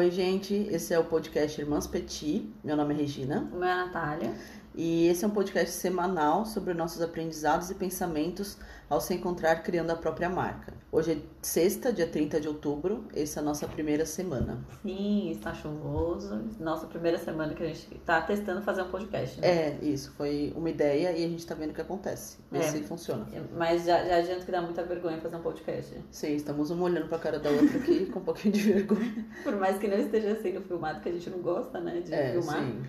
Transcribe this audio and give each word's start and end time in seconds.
Oi, 0.00 0.10
gente, 0.10 0.54
esse 0.70 0.94
é 0.94 0.98
o 0.98 1.04
podcast 1.04 1.60
Irmãs 1.60 1.86
Petit. 1.86 2.50
Meu 2.64 2.74
nome 2.74 2.94
é 2.94 2.96
Regina. 2.96 3.46
O 3.52 3.56
meu 3.56 3.68
é 3.68 3.74
Natália. 3.74 4.34
E 4.74 5.08
esse 5.08 5.24
é 5.24 5.28
um 5.28 5.32
podcast 5.32 5.74
semanal 5.74 6.46
sobre 6.46 6.72
nossos 6.74 7.02
aprendizados 7.02 7.70
e 7.70 7.74
pensamentos 7.74 8.56
ao 8.88 9.00
se 9.00 9.12
encontrar 9.14 9.62
criando 9.64 9.90
a 9.90 9.96
própria 9.96 10.28
marca. 10.28 10.72
Hoje 10.92 11.12
é 11.12 11.18
sexta, 11.42 11.92
dia 11.92 12.06
30 12.06 12.40
de 12.40 12.46
outubro, 12.48 13.04
essa 13.14 13.40
é 13.40 13.42
a 13.42 13.44
nossa 13.44 13.66
primeira 13.66 14.06
semana. 14.06 14.64
Sim, 14.82 15.32
está 15.32 15.52
chuvoso. 15.52 16.40
Nossa 16.60 16.86
primeira 16.86 17.18
semana 17.18 17.52
que 17.52 17.62
a 17.64 17.66
gente 17.66 17.94
está 17.96 18.20
testando 18.22 18.62
fazer 18.62 18.82
um 18.82 18.90
podcast. 18.90 19.40
Né? 19.40 19.46
É, 19.48 19.78
isso, 19.82 20.12
foi 20.16 20.52
uma 20.56 20.70
ideia 20.70 21.12
e 21.12 21.24
a 21.24 21.28
gente 21.28 21.40
está 21.40 21.54
vendo 21.54 21.70
o 21.70 21.74
que 21.74 21.80
acontece, 21.80 22.38
ver 22.50 22.60
É. 22.60 22.62
se 22.62 22.82
funciona. 22.84 23.26
Mas 23.56 23.84
já, 23.84 24.04
já 24.04 24.18
adianto 24.18 24.46
que 24.46 24.52
dá 24.52 24.62
muita 24.62 24.84
vergonha 24.84 25.20
fazer 25.20 25.36
um 25.36 25.42
podcast. 25.42 25.96
Sim, 26.12 26.34
estamos 26.36 26.70
uma 26.70 26.84
olhando 26.84 27.08
pra 27.08 27.18
cara 27.18 27.40
da 27.40 27.50
outra 27.50 27.76
aqui 27.76 28.06
com 28.06 28.20
um 28.20 28.24
pouquinho 28.24 28.54
de 28.54 28.60
vergonha. 28.72 29.26
Por 29.42 29.56
mais 29.56 29.78
que 29.78 29.88
não 29.88 29.98
esteja 29.98 30.40
sendo 30.40 30.60
filmado, 30.62 31.00
que 31.00 31.08
a 31.08 31.12
gente 31.12 31.28
não 31.28 31.38
gosta, 31.40 31.80
né, 31.80 32.00
de 32.00 32.14
É, 32.14 32.32
filmar. 32.32 32.60
sim. 32.60 32.82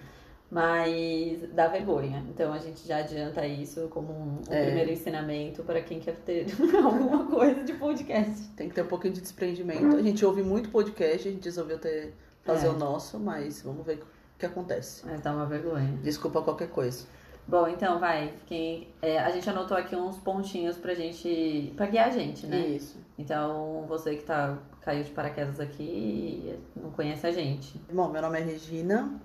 Mas 0.52 1.42
dá 1.54 1.68
vergonha. 1.70 2.24
Então 2.30 2.52
a 2.52 2.58
gente 2.60 2.86
já 2.86 2.98
adianta 2.98 3.48
isso 3.48 3.88
como 3.88 4.12
um, 4.12 4.40
um 4.50 4.54
É. 4.54 4.66
primeiro 4.66 4.92
ensinamento 4.92 5.64
para 5.64 5.82
quem 5.82 6.00
quer 6.00 6.16
ter 6.18 6.46
alguma 6.84 7.26
coisa 7.26 7.64
de 7.64 7.74
podcast. 7.74 8.50
Tem 8.50 8.68
que 8.68 8.76
ter 8.76 8.82
um 8.82 8.88
pouquinho 8.88 9.14
de 9.14 9.22
desprendimento. 9.22 9.96
A 9.96 10.02
gente 10.02 10.26
ouve 10.26 10.44
muito 10.44 10.70
podcast, 10.70 11.28
a 11.28 11.32
gente 11.32 11.46
resolveu 11.46 11.80
ter, 11.80 12.14
fazer 12.44 12.68
É. 12.68 12.70
o 12.70 12.74
nosso, 12.78 13.18
mas 13.18 13.62
vamos 13.62 13.86
ver 13.86 14.00
o 14.00 14.38
que 14.38 14.46
acontece. 14.46 15.06
Mas 15.06 15.22
dá 15.22 15.34
uma 15.34 15.46
vergonha. 15.46 15.98
Desculpa 16.04 16.42
qualquer 16.42 16.68
coisa. 16.68 17.06
Bom, 17.48 17.68
então 17.68 17.98
vai. 18.00 18.34
Quem, 18.46 18.90
é, 19.02 19.20
a 19.20 19.30
gente 19.32 19.50
anotou 19.50 19.76
aqui 19.78 19.96
uns 19.96 20.18
pontinhos 20.18 20.78
pra 20.78 20.94
gente. 20.94 21.74
pra 21.78 21.86
guiar 21.86 22.10
a 22.10 22.12
gente, 22.12 22.46
né? 22.46 22.60
Isso. 22.68 22.98
Então, 23.18 23.86
você 23.88 24.16
que 24.16 24.24
tá, 24.24 24.58
caiu 24.82 25.04
de 25.04 25.10
paraquedas 25.12 25.60
aqui 25.60 25.84
e 25.84 26.60
não 26.80 26.92
conhece 26.92 27.26
a 27.26 27.32
gente. 27.32 27.80
Bom, 27.92 28.10
meu 28.10 28.22
nome 28.22 28.40
é 28.40 28.44
Regina, 28.44 29.20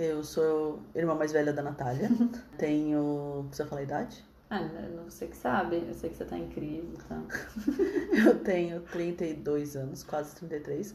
eu 0.00 0.24
sou 0.24 0.80
irmã 0.94 1.14
mais 1.14 1.30
velha 1.30 1.52
da 1.52 1.62
Natália. 1.62 2.08
Tenho. 2.56 3.44
Precisa 3.48 3.68
falar 3.68 3.82
a 3.82 3.84
idade? 3.84 4.24
Ah, 4.48 4.60
não 4.60 5.04
você 5.04 5.26
que 5.26 5.36
sabe, 5.36 5.84
eu 5.86 5.94
sei 5.94 6.10
que 6.10 6.16
você 6.16 6.24
tá 6.24 6.36
em 6.36 6.48
crise, 6.48 6.96
tá? 7.08 7.22
Eu 8.26 8.40
tenho 8.40 8.80
32 8.80 9.76
anos, 9.76 10.02
quase 10.02 10.34
33. 10.34 10.92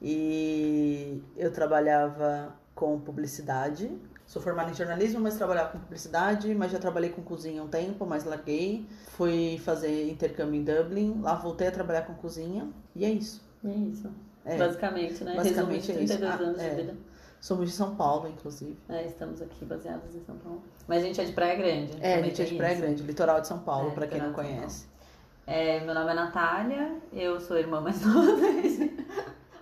E 0.00 1.20
eu 1.36 1.50
trabalhava 1.50 2.54
com 2.72 3.00
publicidade. 3.00 3.90
Sou 4.26 4.40
formada 4.40 4.70
em 4.70 4.74
jornalismo, 4.74 5.20
mas 5.20 5.36
trabalhava 5.36 5.72
com 5.72 5.78
publicidade, 5.80 6.54
mas 6.54 6.70
já 6.70 6.78
trabalhei 6.78 7.10
com 7.10 7.20
cozinha 7.22 7.64
um 7.64 7.68
tempo, 7.68 8.06
mas 8.06 8.24
larguei. 8.24 8.86
Fui 9.08 9.58
fazer 9.64 10.08
intercâmbio 10.08 10.60
em 10.60 10.64
Dublin, 10.64 11.20
lá 11.20 11.34
voltei 11.34 11.66
a 11.66 11.72
trabalhar 11.72 12.02
com 12.02 12.14
cozinha. 12.14 12.68
E 12.94 13.04
é 13.04 13.10
isso. 13.10 13.42
E 13.64 13.68
é 13.68 13.74
isso. 13.74 14.08
É. 14.44 14.56
Basicamente, 14.56 15.24
né? 15.24 15.34
Basicamente 15.34 15.92
Resumo 15.92 16.00
é 16.00 16.04
isso. 16.04 16.18
32 16.18 16.22
Ah, 16.22 16.44
anos 16.44 16.60
é. 16.60 16.68
de 16.68 16.76
vida. 16.76 16.96
Somos 17.44 17.68
de 17.68 17.76
São 17.76 17.94
Paulo, 17.94 18.26
inclusive. 18.26 18.74
É, 18.88 19.04
estamos 19.04 19.42
aqui 19.42 19.66
baseados 19.66 20.14
em 20.14 20.20
São 20.24 20.34
Paulo. 20.38 20.62
Mas 20.88 21.02
a 21.02 21.06
gente 21.06 21.20
é 21.20 21.24
de 21.24 21.32
Praia 21.32 21.54
Grande. 21.54 21.92
É, 22.00 22.14
a 22.14 22.22
gente 22.22 22.40
é 22.40 22.44
de 22.44 22.50
tem 22.52 22.58
Praia. 22.58 22.74
Grande, 22.74 23.02
litoral 23.02 23.38
de 23.42 23.46
São 23.48 23.58
Paulo, 23.58 23.90
É, 23.90 23.92
pra 23.92 24.06
quem 24.06 24.18
não 24.18 24.30
de 24.30 24.34
conhece. 24.34 24.86
É, 25.46 25.78
meu 25.80 25.92
nome 25.94 26.10
é 26.10 26.14
Natália, 26.14 26.96
eu 27.12 27.38
sou 27.38 27.58
irmã 27.58 27.82
mais 27.82 28.00
nova. 28.00 28.30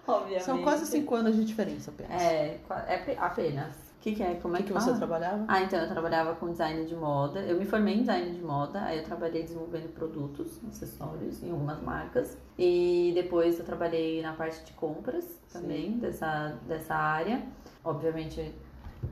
Obviamente. 0.07 0.45
São 0.45 0.63
quase 0.63 0.87
cinco 0.87 1.13
anos 1.17 1.35
de 1.35 1.45
diferença 1.45 1.91
apenas. 1.91 2.23
É, 2.23 2.61
é 2.87 2.99
pe- 2.99 3.17
apenas. 3.19 3.75
O 3.75 4.03
que, 4.03 4.15
que 4.15 4.23
é? 4.23 4.35
Como 4.35 4.55
é 4.55 4.59
que, 4.59 4.65
que, 4.67 4.73
que 4.73 4.79
você 4.81 4.95
trabalhava? 4.97 5.45
Ah, 5.49 5.61
então 5.63 5.81
eu 5.81 5.89
trabalhava 5.89 6.37
com 6.37 6.53
design 6.53 6.85
de 6.85 6.95
moda. 6.95 7.41
Eu 7.41 7.59
me 7.59 7.65
formei 7.65 7.95
em 7.95 8.01
design 8.03 8.31
de 8.33 8.43
moda, 8.43 8.81
aí 8.83 8.99
eu 8.99 9.05
trabalhei 9.05 9.43
desenvolvendo 9.43 9.93
produtos, 9.93 10.61
acessórios 10.69 11.43
em 11.43 11.51
algumas 11.51 11.83
marcas. 11.83 12.37
E 12.57 13.11
depois 13.17 13.59
eu 13.59 13.65
trabalhei 13.65 14.23
na 14.23 14.35
parte 14.35 14.65
de 14.65 14.73
compras 14.75 15.25
também 15.53 15.99
dessa, 15.99 16.57
dessa 16.69 16.95
área. 16.95 17.43
Obviamente 17.85 18.55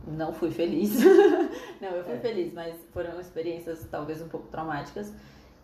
não 0.06 0.32
fui 0.32 0.50
feliz. 0.50 0.96
não, 1.80 1.88
eu 1.90 2.04
fui 2.04 2.14
É. 2.14 2.18
feliz, 2.20 2.52
mas 2.52 2.76
foram 2.92 3.18
experiências 3.20 3.86
talvez 3.90 4.22
um 4.22 4.28
pouco 4.28 4.46
traumáticas 4.48 5.12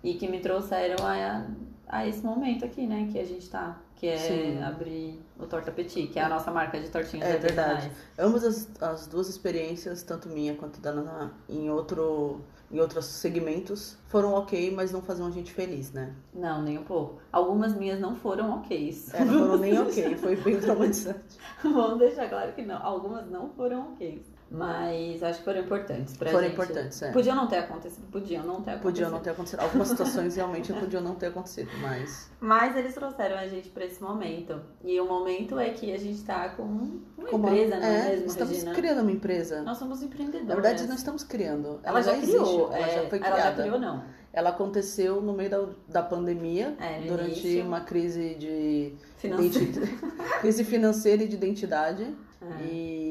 e 0.07 0.15
que 0.15 0.29
me 0.29 0.39
trouxeram 0.39 1.05
a, 1.05 1.45
a 1.89 2.07
esse 2.07 2.25
momento 2.25 2.65
aqui, 2.65 2.87
né, 2.87 3.09
que 3.11 3.19
a 3.19 3.25
gente 3.25 3.51
tá. 3.51 3.77
Que 3.97 4.09
é 4.09 4.17
Sim. 4.19 4.63
abrir 4.63 5.21
o 5.39 5.47
Torta 5.47 5.73
Petit, 5.73 6.07
que 6.09 6.19
é 6.19 6.23
a 6.23 6.29
nossa 6.29 6.51
marca 6.51 6.79
de 6.79 6.89
tortinhas 6.91 7.29
É 7.29 7.39
verdade. 7.39 7.91
Ambas 8.17 8.45
as, 8.45 8.69
as 8.81 9.07
duas 9.07 9.29
experiências, 9.29 10.03
tanto 10.03 10.29
minha 10.29 10.55
quanto 10.55 10.81
da 10.81 10.93
Naná, 10.93 11.33
em, 11.49 11.71
outro, 11.71 12.43
em 12.71 12.79
outros 12.79 13.07
segmentos, 13.07 13.97
foram 14.07 14.35
ok, 14.35 14.71
mas 14.71 14.93
não 14.93 15.01
faziam 15.01 15.27
a 15.27 15.31
gente 15.31 15.53
feliz, 15.53 15.91
né? 15.93 16.15
Não, 16.33 16.63
nem 16.63 16.79
um 16.79 16.85
pouco. 16.85 17.19
Algumas 17.33 17.75
minhas 17.75 17.99
não 17.99 18.15
foram 18.15 18.59
ok. 18.59 18.95
É, 19.15 19.25
não 19.25 19.39
foram 19.39 19.57
nem 19.57 19.79
ok, 19.79 20.15
foi 20.17 20.37
bem 20.37 20.61
traumatizante. 20.61 21.39
Vamos 21.65 21.99
deixar 21.99 22.29
claro 22.29 22.53
que 22.53 22.63
não. 22.63 22.81
Algumas 22.81 23.29
não 23.31 23.49
foram 23.49 23.93
ok. 23.93 24.23
Mas 24.51 25.23
acho 25.23 25.41
que 25.41 25.45
foram 25.45 25.61
importantes 25.61 26.17
pra 26.17 26.31
Foram 26.31 26.45
gente. 26.45 26.53
importantes, 26.55 27.03
é. 27.03 27.11
Podiam 27.11 27.35
não 27.35 27.49
ter 27.49 27.59
acontecido, 27.59 28.07
podiam 28.13 28.45
não 28.45 28.63
ter 28.63 28.71
acontecido. 28.71 28.83
Podiam 28.83 29.11
não 29.11 29.21
ter 29.21 29.31
acontecido. 29.31 29.61
Algumas 29.61 29.89
situações 29.89 30.37
realmente 30.37 30.73
podiam 30.73 31.03
não 31.03 31.15
ter 31.17 31.27
acontecido, 31.27 31.69
mas. 31.83 32.31
Mas 32.39 32.77
eles 32.77 32.95
trouxeram 32.95 33.37
a 33.39 33.47
gente 33.49 33.71
pra 33.71 33.85
esse 33.85 34.01
momento. 34.01 34.61
E 34.85 35.01
o 35.01 35.07
momento 35.07 35.59
é 35.59 35.71
que 35.71 35.93
a 35.93 35.99
gente 35.99 36.23
tá 36.23 36.51
com 36.51 36.63
uma 36.63 37.29
como- 37.29 37.49
empresa, 37.49 37.77
não 37.77 37.87
é, 37.87 37.99
é, 37.99 38.11
mesmo, 38.11 38.27
estamos 38.27 38.53
Regina? 38.55 38.75
criando 38.75 39.01
uma 39.03 39.11
empresa. 39.13 39.63
Nós 39.63 39.79
somos 39.79 40.03
empreendedores. 40.03 40.47
Na 40.47 40.55
verdade, 40.55 40.87
nós 40.87 40.99
estamos 40.99 41.25
criando. 41.25 41.81
Ela, 41.83 42.01
já, 42.03 42.13
existe, 42.13 42.31
criou. 42.37 42.73
ela 42.73 42.87
é, 42.87 42.95
já 43.03 43.09
foi 43.09 43.19
Ela 43.19 43.29
já 43.29 43.35
criada. 43.35 43.63
criou, 43.63 43.79
não. 43.81 44.05
Ela 44.33 44.51
aconteceu 44.51 45.21
no 45.23 45.33
meio 45.33 45.49
da, 45.51 45.67
da 45.89 46.03
pandemia, 46.03 46.77
É, 46.79 47.01
durante 47.09 47.41
início. 47.41 47.65
uma 47.67 47.81
crise 47.81 48.35
de 48.37 48.93
Financeira. 49.17 49.65
identi- 49.65 49.99
crise 50.41 50.63
financeira 50.65 51.23
e 51.25 51.29
de 51.29 51.35
identidade. 51.35 52.07
É. 52.39 52.63
E 52.65 53.06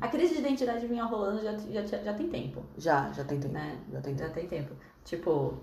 A 0.00 0.08
crise 0.08 0.34
de 0.34 0.40
identidade 0.40 0.86
vinha 0.86 1.04
rolando 1.04 1.42
já, 1.42 1.56
já, 1.56 1.98
já 1.98 2.12
tem 2.14 2.28
tempo. 2.28 2.62
já, 2.78 3.10
já 3.12 3.24
tem 3.24 3.38
tempo. 3.40 3.54
Né? 3.54 3.78
Já 3.92 4.00
tem 4.00 4.16
Já 4.16 4.24
tempo. 4.28 4.34
tem 4.34 4.46
tempo. 4.48 4.74
Tipo, 5.04 5.54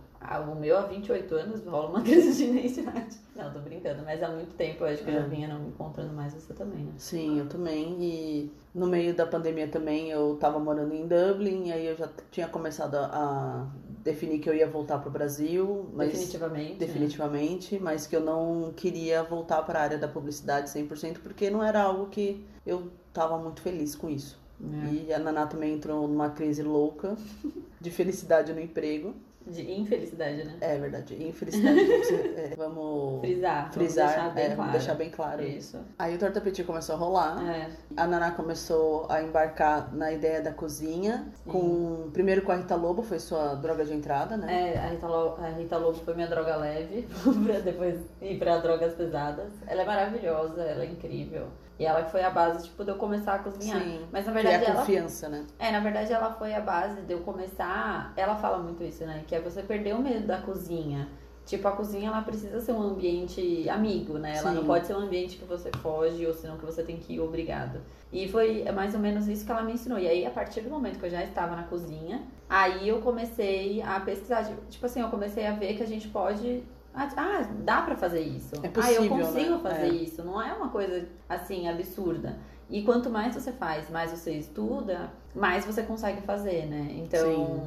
o 0.51 0.55
meu 0.55 0.77
há 0.77 0.81
28 0.81 1.35
anos 1.35 1.65
rola 1.65 1.89
uma 1.89 2.01
crise 2.03 2.33
de 2.35 2.51
identidade. 2.51 3.17
Não, 3.35 3.51
tô 3.53 3.59
brincando, 3.59 4.03
mas 4.03 4.21
há 4.23 4.29
muito 4.29 4.55
tempo 4.55 4.83
eu 4.83 4.87
acho 4.93 5.03
que 5.03 5.09
eu 5.09 5.13
já 5.13 5.19
É. 5.21 5.27
vinha 5.27 5.47
não 5.47 5.59
me 5.59 5.67
encontrando 5.69 6.11
mais 6.13 6.33
você 6.33 6.53
também, 6.53 6.85
né? 6.85 6.91
Sim, 6.97 7.39
eu 7.39 7.47
também. 7.47 7.97
E 8.03 8.51
no 8.73 8.87
meio 8.87 9.13
da 9.15 9.25
pandemia 9.27 9.67
também 9.67 10.09
eu 10.09 10.35
tava 10.39 10.59
morando 10.59 10.93
em 10.93 11.07
Dublin, 11.07 11.67
e 11.67 11.71
aí 11.71 11.85
eu 11.85 11.95
já 11.95 12.09
tinha 12.31 12.47
começado 12.47 12.95
a, 12.95 13.67
a 13.97 14.03
definir 14.03 14.39
que 14.39 14.49
eu 14.49 14.53
ia 14.53 14.67
voltar 14.67 14.99
pro 14.99 15.09
Brasil, 15.11 15.89
mas 15.93 16.11
Definitivamente. 16.11 16.71
né? 16.71 16.75
definitivamente, 16.79 17.79
mas 17.79 18.07
que 18.07 18.15
eu 18.15 18.21
não 18.21 18.73
queria 18.75 19.23
voltar 19.23 19.61
para 19.63 19.79
a 19.79 19.83
área 19.83 19.97
da 19.97 20.07
publicidade 20.07 20.69
100% 20.69 21.19
porque 21.21 21.49
não 21.49 21.63
era 21.63 21.81
algo 21.81 22.07
que 22.07 22.45
eu 22.65 22.91
tava 23.13 23.37
muito 23.37 23.61
feliz 23.61 23.95
com 23.95 24.09
isso. 24.09 24.39
É. 24.59 24.93
E 25.09 25.13
a 25.13 25.19
Naná 25.19 25.45
também 25.45 25.75
entrou 25.75 26.07
numa 26.07 26.29
crise 26.29 26.63
louca 26.63 27.15
de 27.79 27.91
felicidade 27.91 28.51
no 28.53 28.59
emprego. 28.59 29.13
De 29.49 29.71
infelicidade, 29.71 30.43
né? 30.43 30.55
É 30.61 30.77
verdade, 30.77 31.15
infelicidade. 31.23 31.85
vamos, 31.85 32.09
é, 32.11 32.53
vamos 32.57 33.21
Frisar. 33.21 33.71
frisar, 33.71 34.07
vamos 34.15 34.33
deixar 34.33 34.33
bem 34.33 34.45
é, 34.45 34.55
claro. 34.55 34.71
deixar 34.71 34.93
bem 34.95 35.09
claro. 35.09 35.43
Isso. 35.43 35.79
Aí 35.97 36.15
o 36.15 36.19
Torta 36.19 36.41
Petit 36.41 36.63
começou 36.63 36.95
a 36.95 36.97
rolar. 36.97 37.49
É. 37.49 37.69
A 37.95 38.05
Naná 38.07 38.31
começou 38.31 39.05
a 39.09 39.21
embarcar 39.23 39.93
na 39.93 40.11
ideia 40.11 40.41
da 40.41 40.51
cozinha, 40.51 41.27
Sim. 41.43 41.51
com 41.51 42.09
primeiro 42.11 42.41
com 42.41 42.51
a 42.51 42.55
Rita 42.55 42.75
Lobo, 42.75 43.01
foi 43.03 43.19
sua 43.19 43.55
droga 43.55 43.85
de 43.85 43.93
entrada, 43.93 44.35
né? 44.35 44.73
É, 44.73 44.77
a 44.77 44.87
Rita, 44.87 45.07
Lobo, 45.07 45.41
a 45.41 45.47
Rita 45.49 45.77
Lobo 45.77 45.97
foi 45.99 46.13
minha 46.13 46.27
droga 46.27 46.55
leve, 46.57 47.07
pra 47.45 47.59
depois 47.59 47.99
ir 48.21 48.37
pra 48.37 48.57
drogas 48.57 48.93
pesadas. 48.93 49.51
Ela 49.65 49.81
é 49.83 49.85
maravilhosa, 49.85 50.61
ela 50.61 50.83
é 50.83 50.87
incrível. 50.87 51.47
E 51.79 51.85
ela 51.85 52.03
que 52.03 52.11
foi 52.11 52.23
a 52.23 52.29
base, 52.29 52.65
tipo, 52.65 52.83
de 52.83 52.89
eu 52.89 52.95
começar 52.95 53.35
a 53.35 53.39
cozinhar. 53.39 53.81
Sim, 53.81 54.07
Mas 54.11 54.25
na 54.25 54.31
que 54.31 54.39
é 54.39 54.41
verdade 54.41 54.65
a 54.65 54.69
ela 54.69 54.79
confiança, 54.79 55.29
né? 55.29 55.45
É, 55.59 55.71
na 55.71 55.79
verdade 55.79 56.11
ela 56.11 56.33
foi 56.33 56.53
a 56.53 56.59
base 56.59 57.01
de 57.01 57.13
eu 57.13 57.19
começar. 57.19 58.13
Ela 58.15 58.35
fala 58.35 58.57
muito 58.57 58.83
isso, 58.83 59.05
né? 59.05 59.23
Que 59.27 59.35
é 59.35 59.39
você 59.39 59.61
perder 59.61 59.93
o 59.93 59.99
medo 59.99 60.25
da 60.25 60.39
cozinha. 60.39 61.07
Tipo, 61.47 61.69
a 61.69 61.71
cozinha 61.71 62.09
ela 62.09 62.21
precisa 62.21 62.59
ser 62.59 62.73
um 62.73 62.81
ambiente 62.81 63.69
amigo, 63.69 64.17
né? 64.17 64.35
Ela 64.35 64.49
Sim. 64.49 64.57
não 64.57 64.65
pode 64.65 64.85
ser 64.85 64.95
um 64.95 64.99
ambiente 64.99 65.37
que 65.37 65.45
você 65.45 65.71
foge 65.81 66.25
ou 66.27 66.33
senão 66.33 66.57
que 66.57 66.65
você 66.65 66.83
tem 66.83 66.97
que 66.97 67.13
ir 67.13 67.21
obrigado. 67.21 67.79
E 68.11 68.27
foi 68.27 68.69
mais 68.73 68.93
ou 68.93 68.99
menos 68.99 69.29
isso 69.29 69.45
que 69.45 69.51
ela 69.51 69.63
me 69.63 69.71
ensinou. 69.71 69.97
E 69.97 70.07
aí, 70.09 70.25
a 70.25 70.29
partir 70.29 70.59
do 70.59 70.69
momento 70.69 70.99
que 70.99 71.05
eu 71.05 71.09
já 71.09 71.23
estava 71.23 71.55
na 71.55 71.63
cozinha, 71.63 72.21
aí 72.49 72.89
eu 72.89 73.01
comecei 73.01 73.81
a 73.81 73.97
pesquisar. 74.01 74.45
Tipo 74.69 74.85
assim, 74.85 74.99
eu 74.99 75.07
comecei 75.07 75.45
a 75.45 75.53
ver 75.53 75.75
que 75.75 75.83
a 75.83 75.87
gente 75.87 76.09
pode. 76.09 76.63
Ah, 76.97 77.47
dá 77.63 77.81
pra 77.83 77.95
fazer 77.95 78.21
isso. 78.21 78.55
É 78.55 78.59
ah, 78.63 78.67
eu 78.67 78.71
possível, 78.71 79.09
consigo 79.09 79.55
né? 79.55 79.59
fazer 79.61 79.87
É. 79.87 79.93
isso. 79.93 80.23
Não 80.23 80.41
é 80.41 80.51
uma 80.53 80.69
coisa 80.69 81.07
assim 81.29 81.67
absurda. 81.69 82.37
E 82.69 82.81
quanto 82.81 83.09
mais 83.09 83.33
você 83.33 83.51
faz, 83.51 83.89
mais 83.89 84.11
você 84.11 84.31
estuda, 84.31 85.09
mais 85.35 85.63
você 85.63 85.83
consegue 85.83 86.21
fazer, 86.21 86.65
né? 86.65 86.87
Então, 86.97 87.21
Sim. 87.21 87.61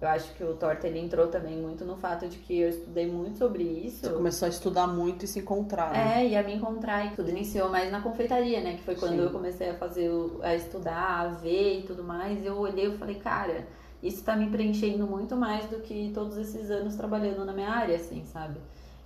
eu 0.00 0.08
acho 0.08 0.32
que 0.34 0.42
o 0.42 0.54
Torta 0.54 0.88
ele 0.88 0.98
entrou 0.98 1.28
também 1.28 1.56
muito 1.56 1.84
no 1.84 1.96
fato 1.96 2.26
de 2.26 2.38
que 2.38 2.58
eu 2.58 2.68
estudei 2.68 3.06
muito 3.06 3.38
sobre 3.38 3.62
isso. 3.62 4.00
Você 4.06 4.12
começou 4.12 4.46
a 4.46 4.48
estudar 4.48 4.88
muito 4.88 5.24
e 5.24 5.28
se 5.28 5.38
encontrar, 5.38 5.92
né? 5.92 6.22
É, 6.24 6.28
e 6.30 6.36
a 6.36 6.42
me 6.42 6.54
encontrar 6.54 7.06
e 7.06 7.10
tudo 7.10 7.30
iniciou 7.30 7.68
mais 7.68 7.92
na 7.92 8.00
confeitaria, 8.00 8.60
né? 8.60 8.74
Que 8.76 8.82
foi 8.82 8.96
quando 8.96 9.12
Sim. 9.12 9.20
eu 9.20 9.30
comecei 9.30 9.70
a 9.70 9.74
fazer, 9.74 10.10
a 10.42 10.54
estudar, 10.54 11.20
a 11.20 11.28
ver 11.28 11.80
e 11.80 11.82
tudo 11.82 12.02
mais. 12.02 12.44
Eu 12.44 12.56
olhei 12.58 12.88
e 12.88 12.98
falei, 12.98 13.14
cara, 13.16 13.64
isso 14.04 14.22
tá 14.22 14.36
me 14.36 14.50
preenchendo 14.50 15.06
muito 15.06 15.34
mais 15.34 15.64
do 15.70 15.80
que 15.80 16.12
todos 16.14 16.36
esses 16.36 16.70
anos 16.70 16.94
trabalhando 16.94 17.42
na 17.42 17.54
minha 17.54 17.70
área, 17.70 17.96
assim, 17.96 18.22
sabe? 18.24 18.60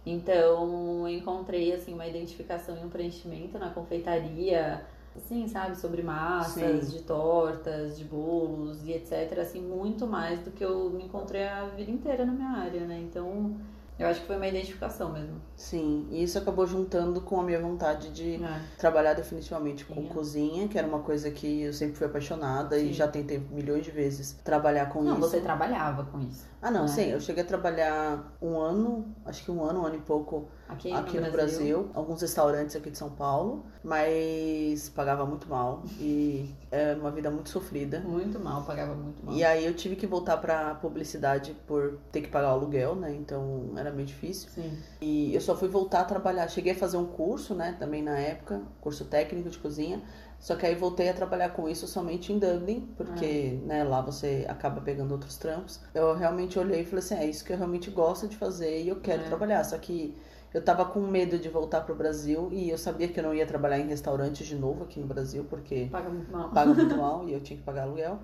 Então, 0.04 1.08
eu 1.08 1.16
encontrei, 1.16 1.72
assim, 1.72 1.94
uma 1.94 2.06
identificação 2.06 2.76
e 2.76 2.84
um 2.84 2.88
preenchimento 2.88 3.58
na 3.58 3.70
confeitaria, 3.70 4.84
assim, 5.14 5.46
sabe, 5.46 5.76
sobre 5.76 6.02
massas, 6.02 6.86
Sim. 6.86 6.96
de 6.96 7.04
tortas, 7.04 7.96
de 7.96 8.04
bolos 8.04 8.84
e 8.84 8.92
etc, 8.92 9.38
assim, 9.38 9.60
muito 9.60 10.04
mais 10.04 10.40
do 10.40 10.50
que 10.50 10.64
eu 10.64 10.90
me 10.90 11.04
encontrei 11.04 11.46
a 11.46 11.66
vida 11.66 11.92
inteira 11.92 12.26
na 12.26 12.32
minha 12.32 12.50
área, 12.50 12.84
né? 12.84 12.98
Então, 13.00 13.56
eu 13.98 14.06
acho 14.06 14.20
que 14.20 14.26
foi 14.26 14.36
uma 14.36 14.46
identificação 14.46 15.12
mesmo. 15.12 15.40
Sim, 15.56 16.06
e 16.10 16.22
isso 16.22 16.38
acabou 16.38 16.66
juntando 16.66 17.20
com 17.20 17.40
a 17.40 17.42
minha 17.42 17.60
vontade 17.60 18.10
de 18.10 18.40
trabalhar 18.78 19.14
definitivamente 19.14 19.84
com 19.84 20.02
Sim. 20.02 20.06
cozinha, 20.08 20.68
que 20.68 20.78
era 20.78 20.86
uma 20.86 21.00
coisa 21.00 21.30
que 21.30 21.62
eu 21.62 21.72
sempre 21.72 21.96
fui 21.96 22.06
apaixonada 22.06 22.78
e 22.78 22.88
Sim. 22.88 22.92
já 22.92 23.08
tentei 23.08 23.38
milhões 23.38 23.84
de 23.84 23.90
vezes 23.90 24.32
trabalhar 24.44 24.86
com 24.86 25.02
Não, 25.02 25.18
isso. 25.18 25.28
você 25.28 25.40
trabalhava 25.40 26.04
com 26.04 26.20
isso. 26.20 26.46
Ah, 26.60 26.70
não, 26.70 26.82
né? 26.82 26.88
sim, 26.88 27.10
eu 27.10 27.20
cheguei 27.20 27.44
a 27.44 27.46
trabalhar 27.46 28.36
um 28.42 28.58
ano, 28.58 29.14
acho 29.24 29.44
que 29.44 29.50
um 29.50 29.62
ano, 29.62 29.82
um 29.82 29.86
ano 29.86 29.94
e 29.94 30.00
pouco 30.00 30.48
Aqui, 30.68 30.92
aqui 30.92 31.20
no 31.20 31.30
Brasil, 31.30 31.88
alguns 31.94 32.20
restaurantes 32.20 32.74
aqui 32.74 32.90
de 32.90 32.98
São 32.98 33.10
Paulo, 33.10 33.64
mas 33.82 34.88
pagava 34.90 35.24
muito 35.24 35.48
mal 35.48 35.82
e 35.98 36.52
é 36.70 36.94
uma 36.94 37.10
vida 37.10 37.30
muito 37.30 37.48
sofrida. 37.48 38.00
Muito 38.00 38.38
mal, 38.40 38.64
pagava 38.64 38.94
muito 38.94 39.24
mal. 39.24 39.34
E 39.34 39.44
aí 39.44 39.64
eu 39.64 39.72
tive 39.74 39.94
que 39.96 40.06
voltar 40.06 40.36
pra 40.38 40.74
publicidade 40.74 41.56
por 41.66 41.98
ter 42.10 42.22
que 42.22 42.28
pagar 42.28 42.48
o 42.48 42.52
aluguel, 42.52 42.96
né? 42.96 43.14
Então 43.14 43.72
era 43.76 43.87
meio 43.92 44.06
difícil. 44.06 44.50
Sim. 44.50 44.76
E 45.00 45.34
eu 45.34 45.40
só 45.40 45.56
fui 45.56 45.68
voltar 45.68 46.00
a 46.00 46.04
trabalhar. 46.04 46.48
Cheguei 46.48 46.72
a 46.72 46.76
fazer 46.76 46.96
um 46.96 47.06
curso, 47.06 47.54
né? 47.54 47.76
Também 47.78 48.02
na 48.02 48.18
época, 48.18 48.60
curso 48.80 49.04
técnico 49.04 49.48
de 49.50 49.58
cozinha. 49.58 50.02
Só 50.40 50.54
que 50.54 50.64
aí 50.64 50.74
voltei 50.74 51.08
a 51.08 51.12
trabalhar 51.14 51.48
com 51.50 51.68
isso 51.68 51.86
somente 51.88 52.32
em 52.32 52.38
Dublin, 52.38 52.88
porque 52.96 53.58
né, 53.64 53.82
lá 53.82 54.00
você 54.00 54.46
acaba 54.48 54.80
pegando 54.80 55.10
outros 55.12 55.36
trampos. 55.36 55.80
Eu 55.92 56.14
realmente 56.14 56.58
olhei 56.58 56.82
e 56.82 56.84
falei 56.84 57.00
assim: 57.04 57.14
é 57.16 57.26
isso 57.26 57.44
que 57.44 57.52
eu 57.52 57.56
realmente 57.56 57.90
gosto 57.90 58.28
de 58.28 58.36
fazer 58.36 58.82
e 58.82 58.88
eu 58.88 59.00
quero 59.00 59.22
É. 59.22 59.26
trabalhar. 59.26 59.64
Só 59.64 59.76
que 59.78 60.14
eu 60.54 60.62
tava 60.64 60.84
com 60.84 61.00
medo 61.00 61.38
de 61.38 61.48
voltar 61.48 61.80
pro 61.80 61.94
Brasil 61.94 62.48
e 62.52 62.70
eu 62.70 62.78
sabia 62.78 63.08
que 63.08 63.18
eu 63.18 63.24
não 63.24 63.34
ia 63.34 63.44
trabalhar 63.46 63.80
em 63.80 63.88
restaurantes 63.88 64.46
de 64.46 64.54
novo 64.54 64.84
aqui 64.84 65.00
no 65.00 65.06
Brasil, 65.06 65.44
porque 65.50 65.88
Paga 65.90 66.08
muito 66.08 66.30
mal. 66.30 66.50
paga 66.50 66.72
muito 66.72 66.94
mal 66.96 67.28
e 67.28 67.32
eu 67.32 67.40
tinha 67.40 67.56
que 67.58 67.64
pagar 67.64 67.82
aluguel. 67.82 68.18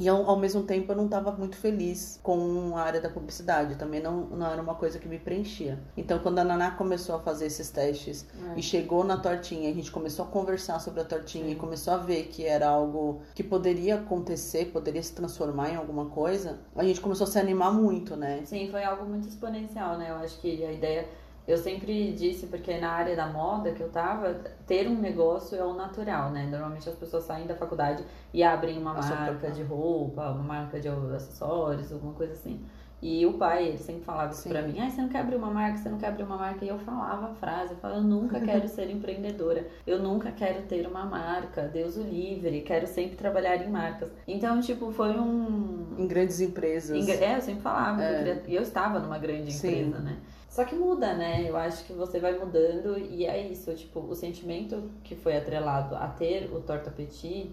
E 0.00 0.08
ao, 0.08 0.30
ao 0.30 0.36
mesmo 0.38 0.62
tempo 0.62 0.90
eu 0.90 0.96
não 0.96 1.04
estava 1.04 1.30
muito 1.30 1.56
feliz 1.56 2.18
com 2.22 2.74
a 2.74 2.80
área 2.80 3.02
da 3.02 3.10
publicidade, 3.10 3.76
também 3.76 4.02
não, 4.02 4.22
não 4.28 4.46
era 4.46 4.62
uma 4.62 4.74
coisa 4.74 4.98
que 4.98 5.06
me 5.06 5.18
preenchia. 5.18 5.78
Então 5.94 6.18
quando 6.20 6.38
a 6.38 6.44
Naná 6.44 6.70
começou 6.70 7.14
a 7.16 7.18
fazer 7.20 7.46
esses 7.46 7.68
testes 7.70 8.26
É. 8.54 8.58
e 8.58 8.62
chegou 8.62 9.04
na 9.04 9.18
tortinha, 9.18 9.68
a 9.68 9.74
gente 9.74 9.90
começou 9.92 10.24
a 10.24 10.28
conversar 10.28 10.80
sobre 10.80 11.02
a 11.02 11.04
tortinha 11.04 11.44
Sim. 11.44 11.52
e 11.52 11.54
começou 11.54 11.92
a 11.92 11.98
ver 11.98 12.28
que 12.28 12.46
era 12.46 12.66
algo 12.66 13.20
que 13.34 13.42
poderia 13.44 13.96
acontecer, 13.96 14.72
poderia 14.72 15.02
se 15.02 15.12
transformar 15.12 15.68
em 15.70 15.76
alguma 15.76 16.06
coisa, 16.06 16.58
a 16.74 16.82
gente 16.82 17.00
começou 17.00 17.24
a 17.26 17.30
se 17.30 17.38
animar 17.38 17.70
muito, 17.70 18.16
né? 18.16 18.40
Sim, 18.46 18.68
foi 18.70 18.82
algo 18.82 19.04
muito 19.04 19.28
exponencial, 19.28 19.98
né? 19.98 20.10
Eu 20.10 20.16
acho 20.16 20.40
que 20.40 20.64
a 20.64 20.72
ideia. 20.72 21.06
Eu 21.50 21.58
sempre 21.58 22.12
disse, 22.12 22.46
porque 22.46 22.78
na 22.78 22.92
área 22.92 23.16
da 23.16 23.26
moda 23.26 23.72
que 23.72 23.80
eu 23.82 23.88
tava, 23.88 24.34
ter 24.68 24.86
um 24.86 24.94
negócio 24.94 25.58
é 25.58 25.64
o 25.64 25.74
natural, 25.74 26.30
né? 26.30 26.46
Normalmente 26.48 26.88
as 26.88 26.94
pessoas 26.94 27.24
saem 27.24 27.44
da 27.44 27.56
faculdade 27.56 28.04
e 28.32 28.40
abrem 28.40 28.78
uma 28.78 28.94
marca 28.94 29.50
de 29.50 29.62
roupa, 29.64 30.30
uma 30.30 30.44
marca 30.44 30.78
de 30.78 30.88
acessórios, 30.88 31.92
alguma 31.92 32.12
coisa 32.12 32.34
assim. 32.34 32.60
E 33.02 33.26
o 33.26 33.32
pai, 33.32 33.66
ele 33.66 33.78
sempre 33.78 34.04
falava 34.04 34.30
isso 34.30 34.42
Sim. 34.42 34.50
pra 34.50 34.62
mim, 34.62 34.78
ah, 34.78 34.88
você 34.88 35.00
não 35.02 35.08
quer 35.08 35.20
abrir 35.20 35.34
uma 35.34 35.50
marca, 35.50 35.78
você 35.78 35.88
não 35.88 35.98
quer 35.98 36.08
abrir 36.08 36.22
uma 36.22 36.36
marca. 36.36 36.64
E 36.64 36.68
eu 36.68 36.78
falava 36.78 37.30
a 37.32 37.34
frase, 37.34 37.72
eu 37.72 37.78
falava, 37.78 37.98
eu 37.98 38.04
nunca 38.04 38.38
quero 38.44 38.68
ser 38.68 38.88
empreendedora, 38.88 39.66
eu 39.84 39.98
nunca 40.00 40.30
quero 40.30 40.62
ter 40.68 40.86
uma 40.86 41.04
marca, 41.04 41.62
Deus 41.62 41.96
o 41.96 42.02
livre, 42.02 42.60
quero 42.60 42.86
sempre 42.86 43.16
trabalhar 43.16 43.56
em 43.56 43.68
marcas. 43.70 44.12
Então, 44.28 44.60
tipo, 44.60 44.92
foi 44.92 45.18
um, 45.18 45.96
Em 45.98 46.06
grandes 46.06 46.40
empresas. 46.40 47.08
É, 47.08 47.36
eu 47.36 47.40
sempre 47.40 47.62
falava, 47.62 47.96
que 47.96 48.02
eu 48.02 48.06
É. 48.06 48.18
queria- 48.18 48.42
e 48.46 48.54
eu 48.54 48.62
estava 48.62 49.00
numa 49.00 49.18
grande 49.18 49.50
Sim. 49.50 49.66
empresa, 49.86 49.98
né? 49.98 50.16
Só 50.50 50.64
que 50.64 50.74
muda, 50.74 51.14
né? 51.14 51.48
Eu 51.48 51.56
acho 51.56 51.84
que 51.84 51.92
você 51.92 52.18
vai 52.20 52.36
mudando 52.36 52.98
e 52.98 53.24
é 53.24 53.40
isso, 53.46 53.72
tipo, 53.74 54.00
o 54.00 54.14
sentimento 54.16 54.90
que 55.04 55.14
foi 55.14 55.36
atrelado 55.36 55.94
a 55.94 56.08
ter 56.08 56.50
o 56.52 56.60
Torta 56.60 56.90
Petit, 56.90 57.50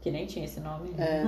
que 0.00 0.10
nem 0.12 0.26
tinha 0.26 0.44
esse 0.44 0.60
nome. 0.60 0.90
É. 0.96 1.24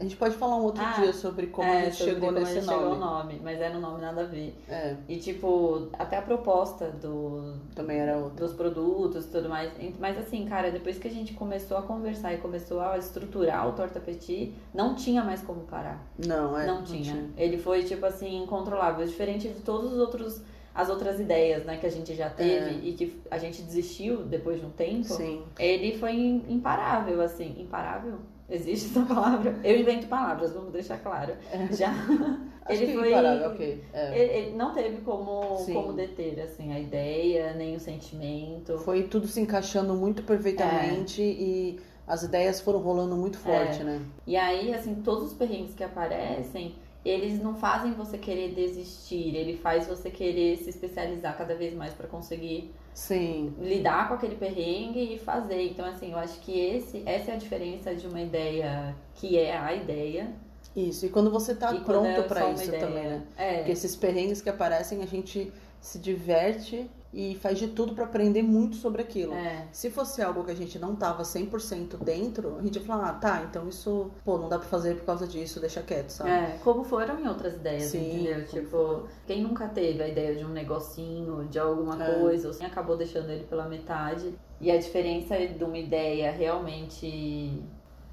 A 0.00 0.02
gente 0.02 0.16
pode 0.16 0.34
falar 0.34 0.56
um 0.56 0.62
outro 0.62 0.82
Ah, 0.84 0.94
dia 1.00 1.12
sobre 1.12 1.46
como 1.48 1.68
É, 1.68 1.82
a 1.82 1.84
gente 1.84 1.96
chegou 1.98 2.26
como 2.28 2.38
a 2.38 2.40
nesse 2.40 2.54
gente 2.54 2.64
chegou 2.64 2.84
ao 2.84 2.96
nome. 2.96 3.34
nome, 3.34 3.40
mas 3.44 3.60
era 3.60 3.76
um 3.76 3.80
nome 3.80 4.00
nada 4.00 4.22
a 4.22 4.24
ver. 4.24 4.52
É, 4.68 4.96
E 5.08 5.18
tipo, 5.18 5.88
até 5.92 6.16
a 6.16 6.22
proposta 6.22 6.90
do, 6.90 7.54
também 7.76 7.98
era 8.00 8.16
outro. 8.18 8.44
dos 8.44 8.52
produtos 8.54 9.26
e 9.26 9.28
tudo 9.28 9.48
mais. 9.48 9.70
Mas 10.00 10.18
assim, 10.18 10.44
cara, 10.46 10.72
depois 10.72 10.98
que 10.98 11.06
a 11.06 11.10
gente 11.10 11.34
começou 11.34 11.76
a 11.76 11.82
conversar 11.82 12.34
e 12.34 12.38
começou 12.38 12.80
a 12.80 12.98
estruturar 12.98 13.68
o 13.68 13.72
Torta 13.72 14.00
Petit, 14.00 14.52
não 14.74 14.96
tinha 14.96 15.22
mais 15.22 15.42
como 15.42 15.60
parar. 15.60 16.04
Não, 16.26 16.58
é. 16.58 16.66
não 16.66 16.82
tinha. 16.82 17.30
Ele 17.36 17.56
foi, 17.58 17.84
tipo 17.84 18.04
assim, 18.04 18.42
incontrolável. 18.42 19.06
Diferente 19.06 19.46
de 19.48 19.60
todos 19.60 19.92
os 19.92 19.98
outros. 19.98 20.40
As 20.74 20.88
outras 20.90 21.20
ideias, 21.20 21.64
né, 21.64 21.76
que 21.76 21.86
a 21.86 21.90
gente 21.90 22.14
já 22.14 22.28
teve 22.28 22.70
É. 22.70 22.80
e 22.82 22.92
que 22.94 23.20
a 23.30 23.38
gente 23.38 23.62
desistiu 23.62 24.24
depois 24.24 24.58
de 24.60 24.66
um 24.66 24.70
tempo. 24.70 25.04
Sim. 25.04 25.42
Ele 25.58 25.96
foi 25.98 26.12
im- 26.14 26.44
imparável, 26.48 27.20
assim. 27.20 27.54
Imparável? 27.58 28.14
Existe 28.50 28.90
essa 28.90 29.06
palavra? 29.06 29.58
Eu 29.62 29.78
invento 29.78 30.06
palavras, 30.08 30.52
vamos 30.52 30.72
deixar 30.72 30.98
claro. 30.98 31.32
Já. 31.70 31.90
Acho 32.66 32.82
ele 32.82 32.92
foi. 32.94 33.08
imparável, 33.10 33.50
ok. 33.50 33.84
É. 33.92 34.18
Ele, 34.18 34.32
ele 34.48 34.56
não 34.56 34.72
teve 34.74 35.00
como, 35.02 35.56
Sim. 35.58 35.74
como 35.74 35.92
deter, 35.92 36.40
assim, 36.40 36.72
a 36.72 36.80
ideia, 36.80 37.52
nem 37.54 37.76
o 37.76 37.80
sentimento. 37.80 38.78
Foi 38.78 39.04
tudo 39.04 39.26
se 39.28 39.40
encaixando 39.40 39.94
muito 39.94 40.22
perfeitamente 40.24 41.22
e 41.22 41.78
as 42.06 42.22
ideias 42.22 42.60
foram 42.60 42.80
rolando 42.80 43.16
muito 43.16 43.38
forte, 43.38 43.80
É. 43.80 43.84
né? 43.84 44.00
E 44.26 44.36
aí, 44.36 44.74
assim, 44.74 44.94
todos 44.96 45.24
os 45.28 45.34
perrengues 45.34 45.74
que 45.74 45.84
aparecem, 45.84 46.74
eles 47.04 47.42
não 47.42 47.54
fazem 47.54 47.92
você 47.92 48.16
querer 48.16 48.54
desistir, 48.54 49.36
ele 49.36 49.56
faz 49.58 49.86
você 49.86 50.10
querer 50.10 50.56
se 50.56 50.70
especializar 50.70 51.36
cada 51.36 51.54
vez 51.54 51.74
mais 51.74 51.92
pra 51.92 52.08
conseguir 52.08 52.72
Sim. 52.94 53.52
lidar 53.58 54.08
com 54.08 54.14
aquele 54.14 54.36
perrengue 54.36 55.14
e 55.14 55.18
fazer. 55.18 55.62
Então, 55.70 55.84
assim, 55.84 56.12
eu 56.12 56.18
acho 56.18 56.40
que 56.40 56.58
esse, 56.58 57.02
essa 57.04 57.32
é 57.32 57.34
a 57.34 57.38
diferença 57.38 57.94
de 57.94 58.06
uma 58.06 58.20
ideia 58.20 58.94
que 59.14 59.36
é 59.38 59.56
a 59.56 59.74
ideia. 59.74 60.32
Isso. 60.74 61.04
E 61.06 61.08
quando 61.08 61.30
você 61.30 61.54
tá 61.54 61.72
e 61.72 61.76
é 61.76 61.80
pronto 61.80 62.22
pra 62.24 62.46
uma 62.46 62.54
isso 62.54 62.64
ideia. 62.64 62.86
também, 62.86 63.04
né? 63.04 63.22
É. 63.36 63.56
Porque 63.58 63.72
esses 63.72 63.94
perrengues 63.94 64.40
que 64.40 64.48
aparecem, 64.48 65.02
a 65.02 65.06
gente 65.06 65.52
se 65.80 65.98
diverte 65.98 66.88
e 67.14 67.36
faz 67.36 67.58
de 67.58 67.68
tudo 67.68 67.94
pra 67.94 68.04
aprender 68.04 68.42
muito 68.42 68.74
sobre 68.74 69.00
aquilo. 69.00 69.32
É. 69.34 69.68
Se 69.70 69.88
fosse 69.88 70.20
algo 70.20 70.42
que 70.44 70.50
a 70.50 70.56
gente 70.56 70.78
não 70.80 70.96
tava 70.96 71.22
100% 71.22 71.96
dentro, 72.02 72.56
a 72.58 72.62
gente 72.62 72.76
ia 72.76 72.84
falar, 72.84 73.10
ah, 73.10 73.12
tá, 73.12 73.46
então 73.48 73.68
isso, 73.68 74.10
pô, 74.24 74.36
não 74.36 74.48
dá 74.48 74.58
pra 74.58 74.66
fazer 74.66 74.96
por 74.96 75.04
causa 75.04 75.26
disso, 75.26 75.60
deixa 75.60 75.80
quieto, 75.80 76.10
sabe? 76.10 76.30
É, 76.30 76.58
como 76.64 76.82
foram 76.82 77.20
em 77.20 77.28
outras 77.28 77.54
ideias, 77.54 77.84
Sim, 77.84 78.22
entendeu? 78.24 78.44
Tipo, 78.46 79.04
quem 79.26 79.42
nunca 79.42 79.68
teve 79.68 80.02
a 80.02 80.08
ideia 80.08 80.34
de 80.34 80.44
um 80.44 80.48
negocinho, 80.48 81.46
de 81.48 81.58
alguma 81.58 82.02
É. 82.02 82.14
coisa, 82.20 82.48
ou 82.48 82.50
assim, 82.54 82.64
acabou 82.64 82.96
deixando 82.96 83.30
ele 83.30 83.44
pela 83.44 83.68
metade. 83.68 84.34
E 84.60 84.70
a 84.70 84.78
diferença 84.78 85.36
de 85.46 85.62
uma 85.62 85.78
ideia 85.78 86.32
realmente 86.32 87.62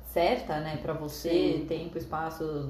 certa, 0.03 0.59
né, 0.59 0.77
pra 0.81 0.93
você, 0.93 1.29
Sim. 1.59 1.65
tempo, 1.67 1.97
espaço, 1.97 2.69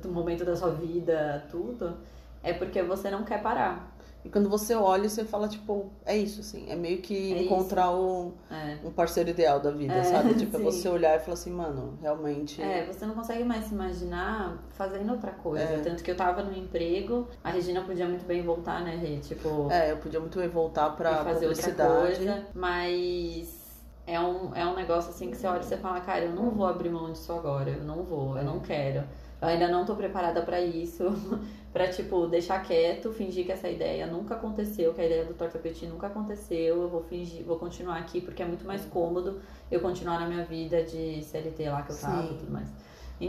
do 0.00 0.08
momento 0.10 0.44
da 0.44 0.54
sua 0.54 0.70
vida, 0.70 1.44
tudo, 1.50 1.96
é 2.42 2.52
porque 2.52 2.82
você 2.82 3.10
não 3.10 3.24
quer 3.24 3.40
parar. 3.42 3.91
E 4.24 4.28
quando 4.30 4.48
você 4.48 4.72
olha, 4.74 5.08
você 5.08 5.24
fala, 5.24 5.48
tipo, 5.48 5.90
é 6.06 6.16
isso, 6.16 6.40
assim. 6.40 6.70
É 6.70 6.76
meio 6.76 6.98
que 7.02 7.32
É 7.34 7.42
encontrar 7.42 7.90
o, 7.92 8.34
É. 8.48 8.76
um 8.84 8.90
parceiro 8.92 9.30
ideal 9.30 9.58
da 9.58 9.72
vida, 9.72 9.94
É, 9.94 10.04
sabe? 10.04 10.34
Tipo, 10.34 10.56
é 10.56 10.58
sim. 10.60 10.64
você 10.64 10.88
olhar 10.88 11.16
e 11.16 11.18
falar 11.20 11.34
assim, 11.34 11.50
mano, 11.50 11.98
realmente. 12.00 12.62
É, 12.62 12.86
você 12.86 13.04
não 13.04 13.14
consegue 13.16 13.42
mais 13.42 13.64
se 13.64 13.74
imaginar 13.74 14.62
fazendo 14.70 15.10
outra 15.12 15.32
coisa. 15.32 15.64
É. 15.64 15.78
Tanto 15.80 16.04
que 16.04 16.10
eu 16.10 16.16
tava 16.16 16.42
no 16.44 16.56
emprego, 16.56 17.26
a 17.42 17.50
Regina 17.50 17.80
podia 17.82 18.06
muito 18.06 18.24
bem 18.24 18.42
voltar, 18.42 18.82
né, 18.84 18.94
Rê? 18.94 19.16
Tipo, 19.18 19.68
É, 19.70 19.90
eu 19.90 19.96
podia 19.96 20.20
muito 20.20 20.38
bem 20.38 20.48
voltar 20.48 20.90
pra 20.90 21.24
fazer 21.24 21.48
outra 21.48 21.62
publicidade. 21.72 22.16
coisa, 22.16 22.46
mas 22.54 23.60
é 24.06 24.20
um, 24.20 24.54
é 24.54 24.64
um 24.64 24.74
negócio 24.76 25.10
assim 25.10 25.30
que 25.30 25.36
você 25.36 25.46
olha 25.48 25.60
e 25.60 25.64
você 25.64 25.76
fala, 25.76 26.00
cara, 26.00 26.24
eu 26.26 26.32
não 26.32 26.50
vou 26.50 26.66
abrir 26.66 26.90
mão 26.90 27.10
disso 27.10 27.32
agora, 27.32 27.70
eu 27.70 27.82
não 27.84 28.02
vou, 28.04 28.36
eu 28.38 28.44
não 28.44 28.60
quero. 28.60 29.02
Eu 29.42 29.48
ainda 29.48 29.66
não 29.66 29.84
tô 29.84 29.96
preparada 29.96 30.40
pra 30.42 30.60
isso, 30.60 31.04
pra 31.72 31.88
tipo, 31.88 32.28
deixar 32.28 32.62
quieto, 32.62 33.12
fingir 33.12 33.44
que 33.44 33.50
essa 33.50 33.68
ideia 33.68 34.06
nunca 34.06 34.36
aconteceu, 34.36 34.94
que 34.94 35.00
a 35.00 35.04
ideia 35.04 35.24
do 35.24 35.34
Torta 35.34 35.58
Petit 35.58 35.84
nunca 35.86 36.06
aconteceu, 36.06 36.80
eu 36.82 36.88
vou 36.88 37.02
fingir, 37.02 37.44
vou 37.44 37.58
continuar 37.58 37.98
aqui 37.98 38.20
porque 38.20 38.40
é 38.40 38.46
muito 38.46 38.64
mais 38.64 38.84
cômodo 38.84 39.40
eu 39.68 39.80
continuar 39.80 40.20
na 40.20 40.28
minha 40.28 40.44
vida 40.44 40.84
de 40.84 41.20
CLT 41.24 41.70
lá 41.70 41.82
que 41.82 41.90
eu 41.90 41.98
tava 41.98 42.22
Sim. 42.22 42.34
e 42.34 42.38
tudo 42.38 42.52
mais. 42.52 42.68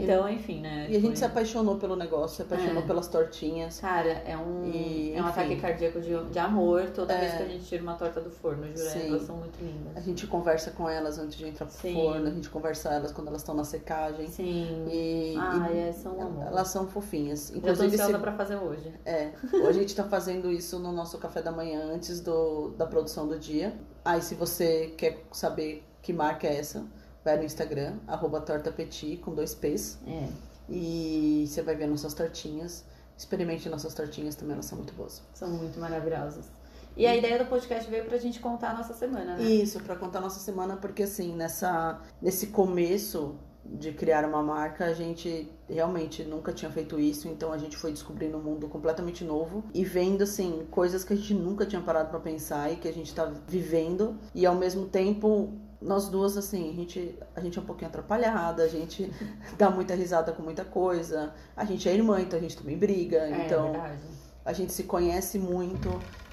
Então, 0.02 0.28
enfim, 0.28 0.60
né? 0.60 0.86
E 0.88 0.96
a 0.96 1.00
gente 1.00 1.06
foi- 1.08 1.16
se 1.16 1.24
apaixonou 1.24 1.76
pelo 1.76 1.94
negócio, 1.96 2.36
se 2.36 2.42
apaixonou 2.42 2.82
É. 2.82 2.86
pelas 2.86 3.06
tortinhas. 3.08 3.80
Cara, 3.80 4.10
é 4.26 4.36
um, 4.36 4.64
E, 4.64 5.12
é 5.14 5.16
um 5.16 5.20
enfim. 5.20 5.28
ataque 5.28 5.56
cardíaco 5.56 6.00
de, 6.00 6.24
de 6.30 6.38
amor 6.38 6.90
toda 6.90 7.12
É. 7.12 7.20
vez 7.20 7.34
que 7.34 7.42
a 7.42 7.48
gente 7.48 7.64
tira 7.64 7.82
uma 7.82 7.94
torta 7.94 8.20
do 8.20 8.30
forno, 8.30 8.66
juro, 8.66 8.78
Sim. 8.78 9.08
elas 9.08 9.22
são 9.22 9.36
muito 9.36 9.58
lindas. 9.62 9.96
A 9.96 10.00
gente 10.00 10.26
conversa 10.26 10.70
com 10.72 10.88
elas 10.88 11.18
antes 11.18 11.36
de 11.36 11.46
entrar 11.46 11.66
pro 11.66 11.74
Sim. 11.76 11.94
forno, 11.94 12.26
a 12.26 12.30
gente 12.30 12.48
conversa 12.50 12.88
elas 12.90 13.12
quando 13.12 13.28
elas 13.28 13.40
estão 13.42 13.54
na 13.54 13.64
secagem. 13.64 14.26
Sim. 14.28 14.86
E, 14.90 15.34
Ah, 15.38 15.68
e 15.72 15.78
é, 15.78 15.92
são 15.92 16.20
amor. 16.20 16.44
elas 16.46 16.68
são 16.68 16.86
fofinhas. 16.88 17.50
Tô 17.50 17.58
Inclusive, 17.58 17.94
ansiosa 17.94 18.12
se- 18.14 18.18
pra 18.18 18.32
fazer 18.32 18.56
hoje. 18.56 18.92
É, 19.04 19.30
hoje 19.52 19.68
a 19.68 19.72
gente 19.82 19.94
tá 19.94 20.04
fazendo 20.04 20.50
isso 20.50 20.78
no 20.78 20.92
nosso 20.92 21.18
café 21.18 21.40
da 21.42 21.52
manhã 21.52 21.84
antes 21.92 22.20
do, 22.20 22.70
da 22.70 22.86
produção 22.86 23.26
do 23.28 23.38
dia. 23.38 23.74
Aí 24.04 24.20
se 24.20 24.34
você 24.34 24.92
quer 24.96 25.24
saber 25.32 25.82
que 26.02 26.12
marca 26.12 26.46
é 26.46 26.56
essa, 26.58 26.84
vai 27.24 27.38
no 27.38 27.44
Instagram, 27.44 27.96
arroba 28.06 28.40
tortapetit 28.40 29.16
com 29.18 29.34
dois 29.34 29.54
P's. 29.54 29.98
É. 30.06 30.28
E 30.68 31.44
você 31.48 31.62
vai 31.62 31.74
ver 31.74 31.86
nossas 31.86 32.14
tortinhas. 32.14 32.84
Experimente 33.16 33.68
nossas 33.68 33.94
tortinhas 33.94 34.34
também, 34.34 34.54
elas 34.54 34.66
são 34.66 34.76
muito 34.76 34.92
boas. 34.94 35.22
São 35.34 35.48
muito 35.48 35.78
maravilhosas. 35.78 36.50
E 36.96 37.06
a 37.06 37.16
ideia 37.16 37.38
do 37.38 37.46
podcast 37.46 37.90
veio 37.90 38.04
pra 38.04 38.18
gente 38.18 38.38
contar 38.38 38.70
a 38.70 38.74
nossa 38.74 38.94
semana, 38.94 39.36
né? 39.36 39.42
Isso, 39.42 39.80
pra 39.80 39.96
contar 39.96 40.18
a 40.18 40.22
nossa 40.22 40.40
semana, 40.40 40.76
porque 40.76 41.02
assim, 41.02 41.34
nessa, 41.34 42.00
nesse 42.22 42.48
começo 42.48 43.36
de 43.64 43.92
criar 43.92 44.24
uma 44.24 44.42
marca, 44.42 44.84
a 44.84 44.92
gente 44.92 45.50
realmente 45.68 46.22
nunca 46.22 46.52
tinha 46.52 46.70
feito 46.70 47.00
isso, 47.00 47.26
então 47.28 47.52
a 47.52 47.58
gente 47.58 47.76
foi 47.76 47.90
descobrindo 47.90 48.36
um 48.36 48.42
mundo 48.42 48.68
completamente 48.68 49.24
novo 49.24 49.64
e 49.72 49.84
vendo 49.84 50.22
assim 50.22 50.66
coisas 50.70 51.02
que 51.02 51.14
a 51.14 51.16
gente 51.16 51.34
nunca 51.34 51.64
tinha 51.64 51.80
parado 51.80 52.10
para 52.10 52.20
pensar 52.20 52.70
e 52.70 52.76
que 52.76 52.86
a 52.86 52.92
gente 52.92 53.14
tá 53.14 53.24
vivendo 53.48 54.18
e 54.34 54.44
ao 54.44 54.54
mesmo 54.54 54.86
tempo 54.86 55.52
nós 55.84 56.08
duas 56.08 56.36
assim, 56.36 56.70
a 56.70 56.72
gente 56.74 57.18
a 57.36 57.40
gente 57.40 57.58
é 57.58 57.62
um 57.62 57.64
pouquinho 57.64 57.88
atrapalhada, 57.88 58.62
a 58.64 58.68
gente 58.68 59.10
dá 59.58 59.70
muita 59.70 59.94
risada 59.94 60.32
com 60.32 60.42
muita 60.42 60.64
coisa. 60.64 61.32
A 61.56 61.64
gente 61.64 61.88
é 61.88 61.94
irmã, 61.94 62.20
então 62.20 62.38
a 62.38 62.42
gente 62.42 62.56
também 62.56 62.76
briga, 62.78 63.18
É, 63.18 63.44
então 63.46 63.72
verdade. 63.72 63.98
a 64.44 64.52
gente 64.52 64.72
se 64.72 64.84
conhece 64.84 65.38
muito 65.38 65.88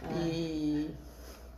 É. 0.10 0.14
e 0.28 0.96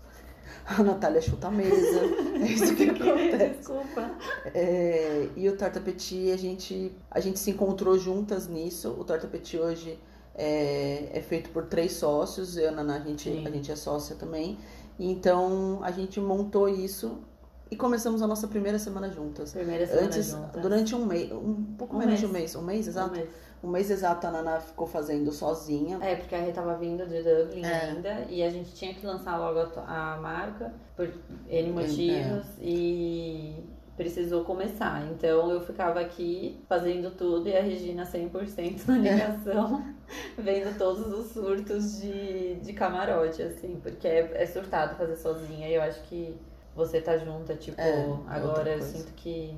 a 0.65 0.81
Natália 0.81 1.21
chuta 1.21 1.47
a 1.47 1.51
mesa. 1.51 1.99
É 2.41 2.45
isso 2.47 2.75
que 2.75 2.83
acontece. 2.89 3.57
Desculpa. 3.57 4.11
É, 4.53 5.29
e 5.35 5.47
o 5.49 5.57
Torta 5.57 5.79
Petit, 5.81 6.31
a 6.31 6.37
gente, 6.37 6.91
a 7.11 7.19
gente 7.19 7.37
se 7.39 7.51
encontrou 7.51 7.97
juntas 7.99 8.47
nisso. 8.47 8.89
O 8.97 9.03
Torta 9.03 9.27
Petit 9.27 9.57
hoje 9.59 9.99
é, 10.35 11.09
é 11.13 11.21
feito 11.21 11.49
por 11.49 11.65
três 11.65 11.93
sócios. 11.93 12.55
Eu 12.57 12.63
e 12.63 12.67
a 12.67 12.71
Naná, 12.71 12.95
a 12.95 12.99
gente, 13.01 13.29
Sim. 13.29 13.45
a 13.45 13.51
gente 13.51 13.71
é 13.71 13.75
sócia 13.75 14.15
também. 14.15 14.57
Então, 14.97 15.79
a 15.83 15.91
gente 15.91 16.19
montou 16.21 16.69
isso 16.69 17.19
e 17.73 17.75
começamos 17.75 18.21
a 18.21 18.27
nossa 18.27 18.47
primeira 18.47 18.77
semana 18.77 19.09
juntas. 19.09 19.51
Primeira 19.51 19.85
semana 19.87 20.05
Antes, 20.07 20.27
juntas. 20.31 20.61
durante 20.61 20.93
um 20.95 21.05
mês, 21.05 21.31
um 21.31 21.75
pouco 21.77 21.95
Um 21.95 21.99
menos 21.99 22.19
de 22.19 22.25
um 22.25 22.29
mês. 22.29 22.53
mês, 22.53 22.55
um 22.55 22.61
mês 22.61 22.87
exato? 22.87 23.09
Um 23.09 23.17
mês. 23.17 23.29
Um 23.63 23.67
mês 23.69 23.89
exato 23.89 24.27
a 24.27 24.31
Naná 24.31 24.59
ficou 24.59 24.85
fazendo 24.85 25.31
sozinha. 25.31 25.97
É, 26.01 26.15
porque 26.15 26.35
a 26.35 26.39
Rê 26.39 26.51
tava 26.51 26.75
vindo 26.75 27.05
de 27.07 27.23
Dublin 27.23 27.63
É. 27.63 27.85
ainda 27.91 28.25
e 28.29 28.43
a 28.43 28.49
gente 28.49 28.73
tinha 28.73 28.93
que 28.93 29.05
lançar 29.05 29.37
logo 29.37 29.59
a, 29.79 30.13
a 30.15 30.21
marca 30.21 30.73
por 30.95 31.09
N 31.49 31.71
motivos 31.71 32.45
É. 32.59 32.61
e 32.61 33.63
precisou 33.95 34.43
começar. 34.43 35.05
Então 35.11 35.49
eu 35.49 35.61
ficava 35.61 35.99
aqui 36.01 36.61
fazendo 36.67 37.11
tudo 37.11 37.47
e 37.47 37.55
a 37.55 37.61
Regina 37.61 38.03
100% 38.05 38.85
na 38.87 38.97
ligação, 38.97 39.83
vendo 40.37 40.77
todos 40.77 41.07
os 41.07 41.31
surtos 41.31 42.01
de, 42.01 42.55
de 42.55 42.73
camarote, 42.73 43.41
assim, 43.41 43.79
porque 43.81 44.07
é, 44.07 44.29
é 44.43 44.45
surtado 44.45 44.95
fazer 44.97 45.15
sozinha 45.15 45.69
e 45.69 45.75
eu 45.75 45.81
acho 45.81 46.01
que 46.03 46.35
você 46.75 46.99
tá 47.01 47.17
junta, 47.17 47.55
tipo, 47.55 47.79
É, 47.79 48.01
é 48.03 48.05
outra 48.05 48.33
agora 48.35 48.69
eu 48.75 48.81
sinto 48.81 49.11
que 49.13 49.57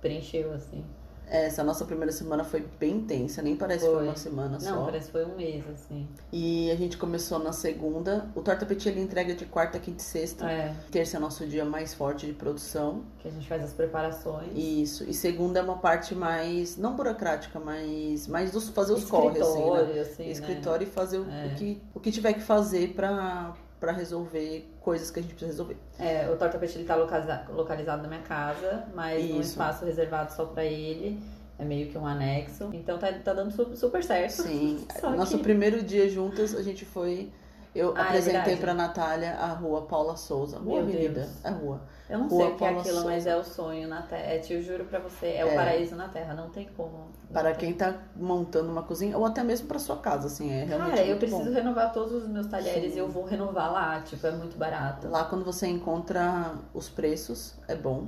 preencheu, 0.00 0.52
assim. 0.52 0.84
Essa 1.28 1.64
nossa 1.64 1.84
primeira 1.84 2.12
semana 2.12 2.44
foi 2.44 2.64
bem 2.78 2.98
intensa, 2.98 3.42
nem 3.42 3.56
parece 3.56 3.80
que 3.80 3.86
foi 3.86 3.96
Foi. 3.96 4.06
uma 4.06 4.14
semana 4.14 4.58
Não, 4.62 4.76
só. 4.76 4.84
parece 4.84 5.06
que 5.06 5.12
foi 5.12 5.24
um 5.24 5.34
mês, 5.34 5.64
assim. 5.68 6.06
E 6.32 6.70
a 6.70 6.76
gente 6.76 6.96
começou 6.96 7.40
na 7.40 7.52
segunda. 7.52 8.28
O 8.32 8.40
Torta 8.42 8.64
Petit 8.64 8.88
ele 8.90 9.00
entrega 9.00 9.34
de 9.34 9.44
quarta, 9.44 9.76
quinta 9.80 10.00
e 10.00 10.04
sexta. 10.06 10.48
É, 10.48 10.72
Terça 10.88 11.16
é 11.16 11.20
nosso 11.20 11.44
dia 11.44 11.64
mais 11.64 11.92
forte 11.92 12.26
de 12.26 12.32
produção. 12.32 13.02
que 13.18 13.26
a 13.26 13.30
gente 13.32 13.48
faz 13.48 13.60
as 13.64 13.72
preparações. 13.72 14.52
Isso. 14.54 15.02
E 15.02 15.12
segunda 15.12 15.58
é 15.58 15.62
uma 15.64 15.78
parte 15.78 16.14
mais, 16.14 16.76
não 16.76 16.94
burocrática, 16.94 17.58
mas 17.58 18.28
mais 18.28 18.52
dos 18.52 18.68
fazer 18.68 18.92
os 18.92 19.04
corres, 19.06 19.40
assim, 19.42 19.58
né? 19.58 19.64
Escritório, 19.64 20.00
assim, 20.02 20.22
né? 20.26 20.30
Escritório 20.30 20.86
e 20.86 20.90
fazer 20.90 21.18
o, 21.18 21.28
É. 21.28 21.46
o 21.46 21.54
que, 21.56 21.82
o 21.92 21.98
que 21.98 22.12
tiver 22.12 22.34
que 22.34 22.40
fazer 22.42 22.92
pra, 22.94 23.52
pra 23.80 23.92
resolver 23.92 24.68
coisas 24.80 25.10
que 25.10 25.18
a 25.20 25.22
gente 25.22 25.32
precisa 25.34 25.50
resolver. 25.52 25.76
É, 25.98 26.28
o 26.30 26.36
Torta 26.36 26.58
Petit 26.58 26.78
ele 26.78 26.84
tá 26.86 26.94
localiza- 26.94 27.44
localizado 27.50 28.02
na 28.02 28.08
minha 28.08 28.22
casa, 28.22 28.84
mas 28.94 29.24
Isso. 29.24 29.40
espaço 29.40 29.84
reservado 29.84 30.32
só 30.32 30.44
pra 30.46 30.64
ele. 30.64 31.20
É 31.58 31.64
meio 31.64 31.88
que 31.90 31.96
um 31.96 32.06
anexo. 32.06 32.68
Então 32.74 32.98
tá, 32.98 33.10
tá 33.12 33.32
dando 33.32 33.50
su- 33.50 33.74
super 33.76 34.04
certo. 34.04 34.42
Sim. 34.42 34.86
Só 35.00 35.10
Nosso 35.10 35.38
que- 35.38 35.42
primeiro 35.42 35.82
dia 35.82 36.06
juntas, 36.08 36.54
a 36.54 36.62
gente 36.62 36.84
foi. 36.84 37.30
Eu 37.76 37.92
Ah, 37.96 38.00
é 38.00 38.02
apresentei 38.08 38.32
verdade. 38.40 38.60
pra 38.60 38.74
Natália 38.74 39.34
a 39.34 39.48
rua 39.48 39.82
Paula 39.82 40.16
Souza. 40.16 40.58
Rua 40.58 40.76
Meu 40.76 40.82
Avenida. 40.82 41.20
Deus. 41.20 41.44
É 41.44 41.50
rua. 41.50 41.80
Eu 42.08 42.18
não 42.20 42.28
Rua 42.28 42.38
sei 42.44 42.46
o 42.52 42.56
que 42.56 42.64
é 42.64 42.66
Paula 42.68 42.80
aquilo, 42.80 43.04
mas 43.04 43.22
Souza. 43.24 43.30
é 43.30 43.36
o 43.36 43.44
sonho 43.44 43.88
na 43.88 44.02
Terra. 44.02 44.22
É, 44.32 44.38
te 44.38 44.62
juro 44.62 44.84
pra 44.86 44.98
você, 44.98 45.26
é, 45.26 45.44
o 45.44 45.48
É. 45.48 45.54
paraíso 45.54 45.94
na 45.96 46.08
Terra. 46.08 46.34
Não 46.34 46.48
tem 46.50 46.68
como. 46.76 47.08
Para 47.32 47.52
quem 47.54 47.72
tá 47.74 47.94
montando 48.14 48.70
uma 48.70 48.82
cozinha, 48.82 49.18
ou 49.18 49.24
até 49.26 49.42
mesmo 49.44 49.66
pra 49.68 49.78
sua 49.78 49.96
casa, 49.96 50.28
assim, 50.28 50.50
é 50.50 50.64
realmente 50.64 50.90
Cara, 50.96 51.04
eu 51.06 51.16
preciso 51.18 51.44
bom. 51.44 51.52
renovar 51.52 51.92
todos 51.92 52.12
os 52.22 52.28
meus 52.28 52.46
talheres 52.46 52.92
Sim. 52.92 52.96
e 52.96 53.00
eu 53.00 53.08
vou 53.08 53.24
renovar 53.24 53.70
lá. 53.72 54.00
Tipo, 54.00 54.26
é 54.26 54.30
muito 54.32 54.56
barato. 54.56 55.08
Lá 55.08 55.24
quando 55.24 55.44
você 55.44 55.66
encontra 55.66 56.52
os 56.72 56.88
preços, 56.88 57.54
é 57.68 57.74
bom. 57.74 58.06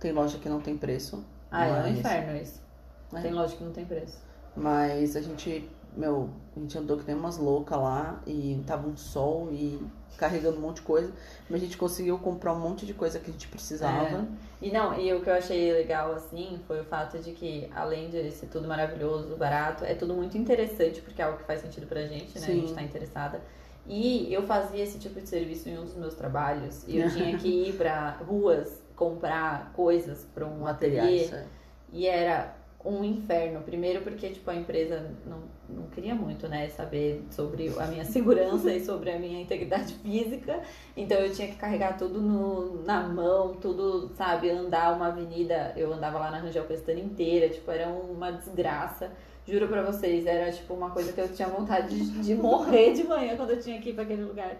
Tem 0.00 0.12
loja 0.12 0.38
que 0.38 0.48
não 0.48 0.60
tem 0.60 0.76
preço. 0.76 1.24
Ah, 1.50 1.66
é 1.66 1.70
um 1.72 1.82
mas- 1.82 1.98
inferno 1.98 2.36
isso. 2.36 2.62
É. 3.14 3.20
Tem 3.20 3.32
loja 3.32 3.54
que 3.56 3.62
não 3.64 3.72
tem 3.72 3.84
preço. 3.84 4.24
Mas 4.54 5.16
a 5.16 5.20
gente, 5.20 5.68
meu, 5.96 6.30
a 6.56 6.60
gente 6.60 6.76
andou 6.78 6.96
que 6.96 7.06
nem 7.06 7.16
umas 7.16 7.38
loucas 7.38 7.78
lá 7.78 8.20
e 8.26 8.62
tava 8.66 8.86
um 8.86 8.96
sol 8.96 9.48
e 9.50 9.80
carregando 10.16 10.58
um 10.58 10.60
monte 10.60 10.76
de 10.76 10.82
coisa. 10.82 11.12
Mas 11.48 11.60
a 11.60 11.64
gente 11.64 11.76
conseguiu 11.76 12.18
comprar 12.18 12.52
um 12.52 12.60
monte 12.60 12.84
de 12.86 12.94
coisa 12.94 13.18
que 13.18 13.30
a 13.30 13.32
gente 13.32 13.48
precisava. 13.48 14.26
E 14.60 14.70
não, 14.70 14.98
e 14.98 15.12
o 15.12 15.20
que 15.20 15.28
eu 15.28 15.34
achei 15.34 15.72
legal, 15.72 16.12
assim, 16.14 16.60
foi 16.66 16.80
o 16.80 16.84
fato 16.84 17.18
de 17.18 17.32
que, 17.32 17.70
além 17.74 18.08
de 18.10 18.30
ser 18.30 18.46
tudo 18.46 18.66
maravilhoso, 18.66 19.36
barato, 19.36 19.84
é 19.84 19.94
tudo 19.94 20.14
muito 20.14 20.36
interessante, 20.38 21.00
porque 21.00 21.20
é 21.20 21.24
algo 21.24 21.38
que 21.38 21.44
faz 21.44 21.60
sentido 21.60 21.86
pra 21.86 22.02
gente, 22.06 22.38
né? 22.38 22.46
A 22.46 22.50
Sim. 22.50 22.60
gente 22.60 22.74
tá 22.74 22.82
interessada. 22.82 23.40
E 23.86 24.32
eu 24.32 24.42
fazia 24.42 24.82
esse 24.82 24.98
tipo 24.98 25.20
de 25.20 25.28
serviço 25.28 25.68
em 25.68 25.78
um 25.78 25.84
dos 25.84 25.94
meus 25.94 26.14
trabalhos, 26.14 26.84
e 26.88 26.96
eu 26.96 27.08
tinha 27.12 27.36
que 27.38 27.68
ir 27.68 27.74
pra 27.74 28.10
ruas 28.26 28.82
comprar 28.96 29.72
coisas 29.74 30.26
pra 30.34 30.46
um 30.46 30.66
ateliê, 30.66 30.96
Materiais. 31.00 31.32
é. 31.32 31.46
e 31.92 32.06
era 32.06 32.56
um 32.86 33.04
inferno. 33.04 33.60
Primeiro 33.62 34.00
porque, 34.02 34.28
tipo, 34.28 34.50
a 34.50 34.54
empresa 34.54 35.10
não, 35.26 35.42
não 35.68 35.88
queria 35.88 36.14
muito, 36.14 36.48
né, 36.48 36.68
saber 36.68 37.24
sobre 37.30 37.72
a 37.78 37.86
minha 37.86 38.04
segurança 38.06 38.72
e 38.72 38.84
sobre 38.84 39.10
a 39.10 39.18
minha 39.18 39.40
integridade 39.40 39.94
física. 40.02 40.62
Então 40.96 41.18
eu 41.18 41.32
tinha 41.32 41.48
que 41.48 41.56
carregar 41.56 41.98
tudo 41.98 42.20
no, 42.20 42.82
na 42.84 43.02
mão, 43.08 43.54
tudo, 43.54 44.10
sabe, 44.14 44.50
andar 44.50 44.94
uma 44.94 45.08
avenida. 45.08 45.72
Eu 45.76 45.92
andava 45.92 46.18
lá 46.18 46.30
na 46.30 46.38
Rangel 46.38 46.64
Pestana 46.64 47.00
inteira, 47.00 47.48
tipo, 47.48 47.70
era 47.70 47.88
uma 47.88 48.30
desgraça. 48.30 49.10
Juro 49.46 49.68
pra 49.68 49.82
vocês, 49.82 50.26
era 50.26 50.50
tipo 50.50 50.74
uma 50.74 50.90
coisa 50.90 51.12
que 51.12 51.20
eu 51.20 51.28
tinha 51.32 51.46
vontade 51.46 51.94
de, 51.96 52.20
de 52.20 52.34
morrer 52.34 52.94
de 52.94 53.04
manhã 53.04 53.36
quando 53.36 53.50
eu 53.50 53.60
tinha 53.60 53.80
que 53.80 53.90
ir 53.90 53.94
pra 53.94 54.02
aquele 54.02 54.24
lugar. 54.24 54.56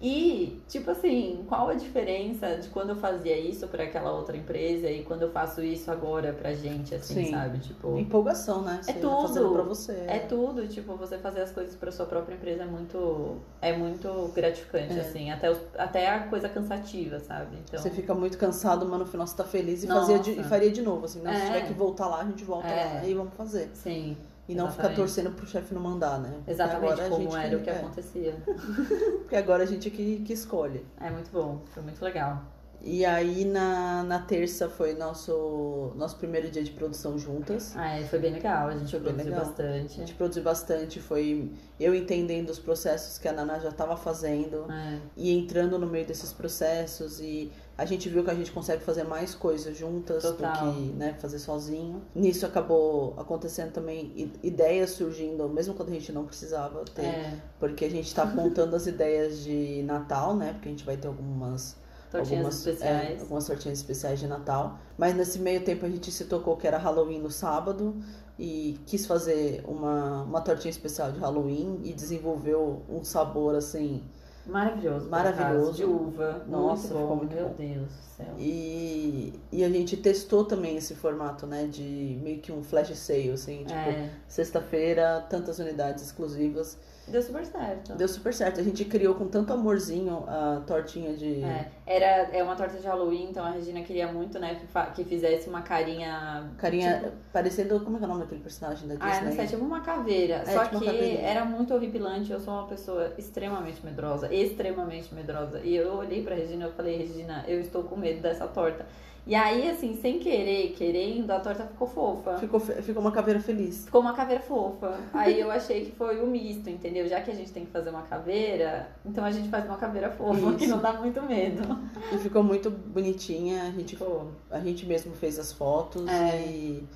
E, 0.00 0.60
tipo 0.68 0.92
assim, 0.92 1.44
qual 1.48 1.68
a 1.70 1.74
diferença 1.74 2.56
de 2.56 2.68
quando 2.68 2.90
eu 2.90 2.96
fazia 2.96 3.36
isso 3.36 3.66
pra 3.66 3.82
aquela 3.82 4.12
outra 4.12 4.36
empresa 4.36 4.88
e 4.88 5.02
quando 5.02 5.22
eu 5.22 5.30
faço 5.32 5.60
isso 5.60 5.90
agora 5.90 6.32
pra 6.32 6.54
gente, 6.54 6.94
assim, 6.94 7.24
Sim. 7.24 7.30
sabe? 7.32 7.58
Tipo, 7.58 7.98
Empolgação, 7.98 8.62
né? 8.62 8.78
Você 8.80 8.92
tudo. 8.92 9.22
Fazendo 9.26 9.52
pra 9.52 9.62
você. 9.64 9.92
é 10.06 10.20
tudo, 10.20 10.68
tipo, 10.68 10.94
você 10.94 11.18
fazer 11.18 11.40
as 11.40 11.50
coisas 11.50 11.74
pra 11.74 11.90
sua 11.90 12.06
própria 12.06 12.36
empresa 12.36 12.62
é 12.62 12.66
muito, 12.66 13.38
é 13.60 13.76
muito 13.76 14.30
gratificante, 14.34 14.96
É. 14.96 15.00
assim, 15.00 15.32
até, 15.32 15.50
os- 15.50 15.58
até 15.76 16.08
a 16.08 16.20
coisa 16.28 16.48
cansativa, 16.48 17.18
sabe? 17.18 17.56
Então, 17.66 17.80
Você 17.82 17.90
fica 17.90 18.14
muito 18.14 18.38
cansado, 18.38 18.86
mas 18.86 19.00
no 19.00 19.06
final 19.06 19.26
você 19.26 19.36
tá 19.36 19.42
feliz 19.44 19.82
e, 19.82 19.88
Nossa. 19.88 20.00
fazia 20.12 20.18
de- 20.20 20.40
e 20.40 20.44
faria 20.44 20.70
de 20.70 20.80
novo. 20.80 21.06
Assim? 21.06 21.20
Se 21.22 21.26
É. 21.26 21.46
tiver 21.46 21.66
que 21.66 21.72
voltar 21.72 22.06
lá, 22.06 22.20
a 22.20 22.24
gente 22.24 22.44
volta 22.44 22.68
É. 22.68 22.94
lá 23.00 23.04
e 23.04 23.14
vamos 23.14 23.34
fazer. 23.34 23.68
sim, 23.74 24.16
E 24.48 24.54
não 24.54 24.70
ficar 24.70 24.84
Exatamente. 24.84 24.96
torcendo 24.96 25.30
pro 25.32 25.46
chefe 25.46 25.74
não 25.74 25.82
mandar, 25.82 26.18
né? 26.18 26.32
Porque 26.36 26.50
exatamente 26.50 27.08
como 27.10 27.36
era 27.36 27.56
o 27.56 27.60
que 27.60 27.68
é, 27.68 27.76
acontecia. 27.76 28.34
Porque 29.20 29.36
agora 29.36 29.62
a 29.62 29.66
gente 29.66 29.90
que, 29.90 30.20
que 30.20 30.32
escolhe. 30.32 30.86
É 30.98 31.10
muito 31.10 31.30
bom, 31.30 31.62
foi 31.66 31.82
muito 31.82 32.02
legal. 32.02 32.42
E 32.80 33.04
aí 33.04 33.44
na, 33.44 34.02
na 34.04 34.20
terça 34.20 34.68
foi 34.68 34.94
nosso, 34.94 35.92
nosso 35.96 36.16
primeiro 36.16 36.50
dia 36.50 36.62
de 36.62 36.70
produção 36.70 37.18
juntas. 37.18 37.76
Ah, 37.76 37.98
é, 37.98 38.04
foi 38.04 38.18
bem 38.18 38.32
legal, 38.32 38.68
a 38.68 38.76
gente 38.76 38.90
Foi 38.90 39.00
produziu 39.00 39.24
legal. 39.24 39.40
A 39.40 39.44
bastante. 39.44 39.94
gente 39.94 40.14
produziu 40.14 40.42
bastante, 40.42 41.00
foi 41.00 41.50
eu 41.78 41.94
entendendo 41.94 42.50
os 42.50 42.58
processos 42.58 43.18
que 43.18 43.26
a 43.26 43.32
Naná 43.32 43.58
já 43.58 43.70
estava 43.70 43.96
fazendo 43.96 44.70
É, 44.70 44.98
e 45.16 45.36
entrando 45.36 45.78
no 45.78 45.86
meio 45.86 46.06
desses 46.06 46.32
processos 46.32 47.20
e 47.20 47.50
a 47.76 47.84
gente 47.84 48.08
viu 48.08 48.24
que 48.24 48.30
a 48.30 48.34
gente 48.34 48.50
consegue 48.50 48.82
fazer 48.82 49.04
mais 49.04 49.34
coisas 49.34 49.76
juntas 49.76 50.22
Total. 50.22 50.66
do 50.66 50.72
que 50.72 50.80
né, 50.92 51.14
fazer 51.20 51.38
sozinho. 51.38 52.02
Nisso 52.14 52.44
acabou 52.46 53.14
acontecendo 53.16 53.72
também 53.72 54.32
ideias 54.42 54.90
surgindo, 54.90 55.48
mesmo 55.48 55.74
quando 55.74 55.90
a 55.90 55.92
gente 55.92 56.10
não 56.12 56.24
precisava 56.24 56.84
ter, 56.86 57.04
é, 57.04 57.34
porque 57.58 57.84
a 57.84 57.90
gente 57.90 58.06
está 58.06 58.22
apontando 58.24 58.74
as 58.74 58.86
ideias 58.86 59.42
de 59.42 59.82
Natal, 59.84 60.34
né? 60.36 60.52
Porque 60.54 60.68
a 60.68 60.72
gente 60.72 60.84
vai 60.84 60.96
ter 60.96 61.06
algumas 61.06 61.76
tortinhas 62.10 62.44
algumas, 62.44 62.66
especiais. 62.66 63.18
é, 63.18 63.20
algumas 63.20 63.46
tortinhas 63.46 63.78
especiais 63.78 64.18
de 64.20 64.26
Natal. 64.26 64.78
Mas 64.96 65.14
nesse 65.14 65.38
meio 65.38 65.62
tempo 65.64 65.84
a 65.86 65.88
gente 65.88 66.10
se 66.10 66.24
tocou 66.24 66.56
que 66.56 66.66
era 66.66 66.78
Halloween 66.78 67.20
no 67.20 67.30
sábado 67.30 67.96
e 68.38 68.78
quis 68.86 69.06
fazer 69.06 69.62
uma, 69.66 70.22
uma 70.22 70.40
tortinha 70.40 70.70
especial 70.70 71.12
de 71.12 71.18
Halloween 71.18 71.80
e 71.84 71.92
desenvolveu 71.92 72.82
um 72.88 73.02
sabor 73.04 73.54
assim. 73.54 74.02
Maravilhoso. 74.46 75.10
Maravilhoso. 75.10 75.72
De 75.74 75.84
uva. 75.84 76.44
Nossa, 76.48 76.94
muito 76.94 77.00
ficou 77.00 77.08
bom. 77.08 77.16
muito 77.16 77.34
Meu 77.34 77.48
bom. 77.48 77.54
Deus 77.56 77.88
do 77.88 78.02
céu. 78.16 78.34
E, 78.38 79.34
e 79.52 79.62
a 79.62 79.68
gente 79.68 79.96
testou 79.96 80.44
também 80.44 80.76
esse 80.76 80.94
formato, 80.94 81.46
né? 81.46 81.66
De 81.66 82.18
meio 82.22 82.40
que 82.40 82.50
um 82.50 82.62
flash 82.62 82.96
sale, 82.96 83.30
assim, 83.30 83.64
tipo, 83.64 83.74
É, 83.74 84.10
sexta-feira, 84.26 85.26
tantas 85.28 85.58
unidades 85.58 86.02
exclusivas. 86.04 86.78
Deu 87.10 87.22
super 87.22 87.44
certo. 87.44 87.94
Deu 87.94 88.08
super 88.08 88.32
certo. 88.34 88.60
A 88.60 88.62
gente 88.62 88.84
criou 88.84 89.14
com 89.14 89.26
tanto 89.26 89.52
amorzinho 89.52 90.24
a 90.26 90.62
tortinha 90.66 91.14
de. 91.14 91.42
É, 91.42 91.68
era, 91.86 92.06
é 92.36 92.42
uma 92.42 92.54
torta 92.56 92.78
de 92.78 92.86
Halloween, 92.86 93.28
então 93.30 93.44
a 93.44 93.50
Regina 93.50 93.82
queria 93.82 94.10
muito, 94.12 94.38
né, 94.38 94.60
que, 94.60 95.02
que 95.02 95.04
fizesse 95.08 95.48
uma 95.48 95.62
carinha. 95.62 96.50
Carinha 96.58 96.98
tipo- 97.00 97.12
parecendo. 97.32 97.80
Como 97.80 97.96
é 97.96 97.98
que 97.98 98.04
é 98.04 98.08
o 98.08 98.10
nome 98.10 98.22
daquele 98.22 98.40
personagem 98.42 98.88
da 98.88 98.94
Disney? 98.94 99.10
Ah, 99.12 99.20
não 99.22 99.32
sei, 99.32 99.46
tipo 99.46 99.64
uma 99.64 99.80
caveira. 99.80 100.34
É, 100.46 100.54
Só 100.54 100.64
tipo 100.64 100.80
que 100.80 100.86
caveirinha. 100.86 101.20
era 101.20 101.44
muito 101.44 101.74
horripilante. 101.74 102.30
Eu 102.32 102.40
sou 102.40 102.54
uma 102.54 102.66
pessoa 102.66 103.12
extremamente 103.18 103.84
medrosa. 103.84 104.32
extremamente 104.32 105.14
medrosa. 105.14 105.60
E 105.60 105.76
eu 105.76 105.94
olhei 105.94 106.22
pra 106.22 106.34
Regina 106.34 106.68
e 106.68 106.72
falei, 106.72 106.96
Regina, 106.98 107.44
eu 107.46 107.60
estou 107.60 107.82
com 107.84 107.96
medo 107.96 108.20
dessa 108.20 108.46
torta. 108.46 108.86
E 109.28 109.34
aí, 109.34 109.68
assim, 109.68 109.94
sem 110.00 110.18
querer, 110.18 110.72
querendo, 110.72 111.30
a 111.30 111.38
torta 111.38 111.66
ficou 111.66 111.86
fofa. 111.86 112.38
Ficou, 112.38 112.58
ficou 112.58 113.02
uma 113.02 113.12
caveira 113.12 113.38
feliz. 113.38 113.84
Ficou 113.84 114.00
uma 114.00 114.14
caveira 114.14 114.42
fofa. 114.42 114.98
Aí 115.12 115.38
eu 115.38 115.50
achei 115.50 115.84
que 115.84 115.92
foi 115.92 116.22
o 116.22 116.26
misto, 116.26 116.70
entendeu? 116.70 117.06
Já 117.06 117.20
que 117.20 117.30
a 117.30 117.34
gente 117.34 117.52
tem 117.52 117.66
que 117.66 117.70
fazer 117.70 117.90
uma 117.90 118.00
caveira, 118.00 118.90
então 119.04 119.22
a 119.22 119.30
gente 119.30 119.50
faz 119.50 119.66
uma 119.66 119.76
caveira 119.76 120.10
fofa, 120.10 120.40
Isso. 120.40 120.56
que 120.56 120.66
não 120.66 120.78
dá 120.78 120.94
muito 120.94 121.20
medo. 121.20 121.78
E 122.10 122.16
ficou 122.16 122.42
muito 122.42 122.70
bonitinha. 122.70 123.64
A 123.64 123.70
gente, 123.70 123.96
ficou. 123.96 124.32
a 124.50 124.60
gente 124.60 124.86
mesmo 124.86 125.14
fez 125.14 125.38
as 125.38 125.52
fotos 125.52 126.08
é. 126.08 126.40
e, 126.46 126.88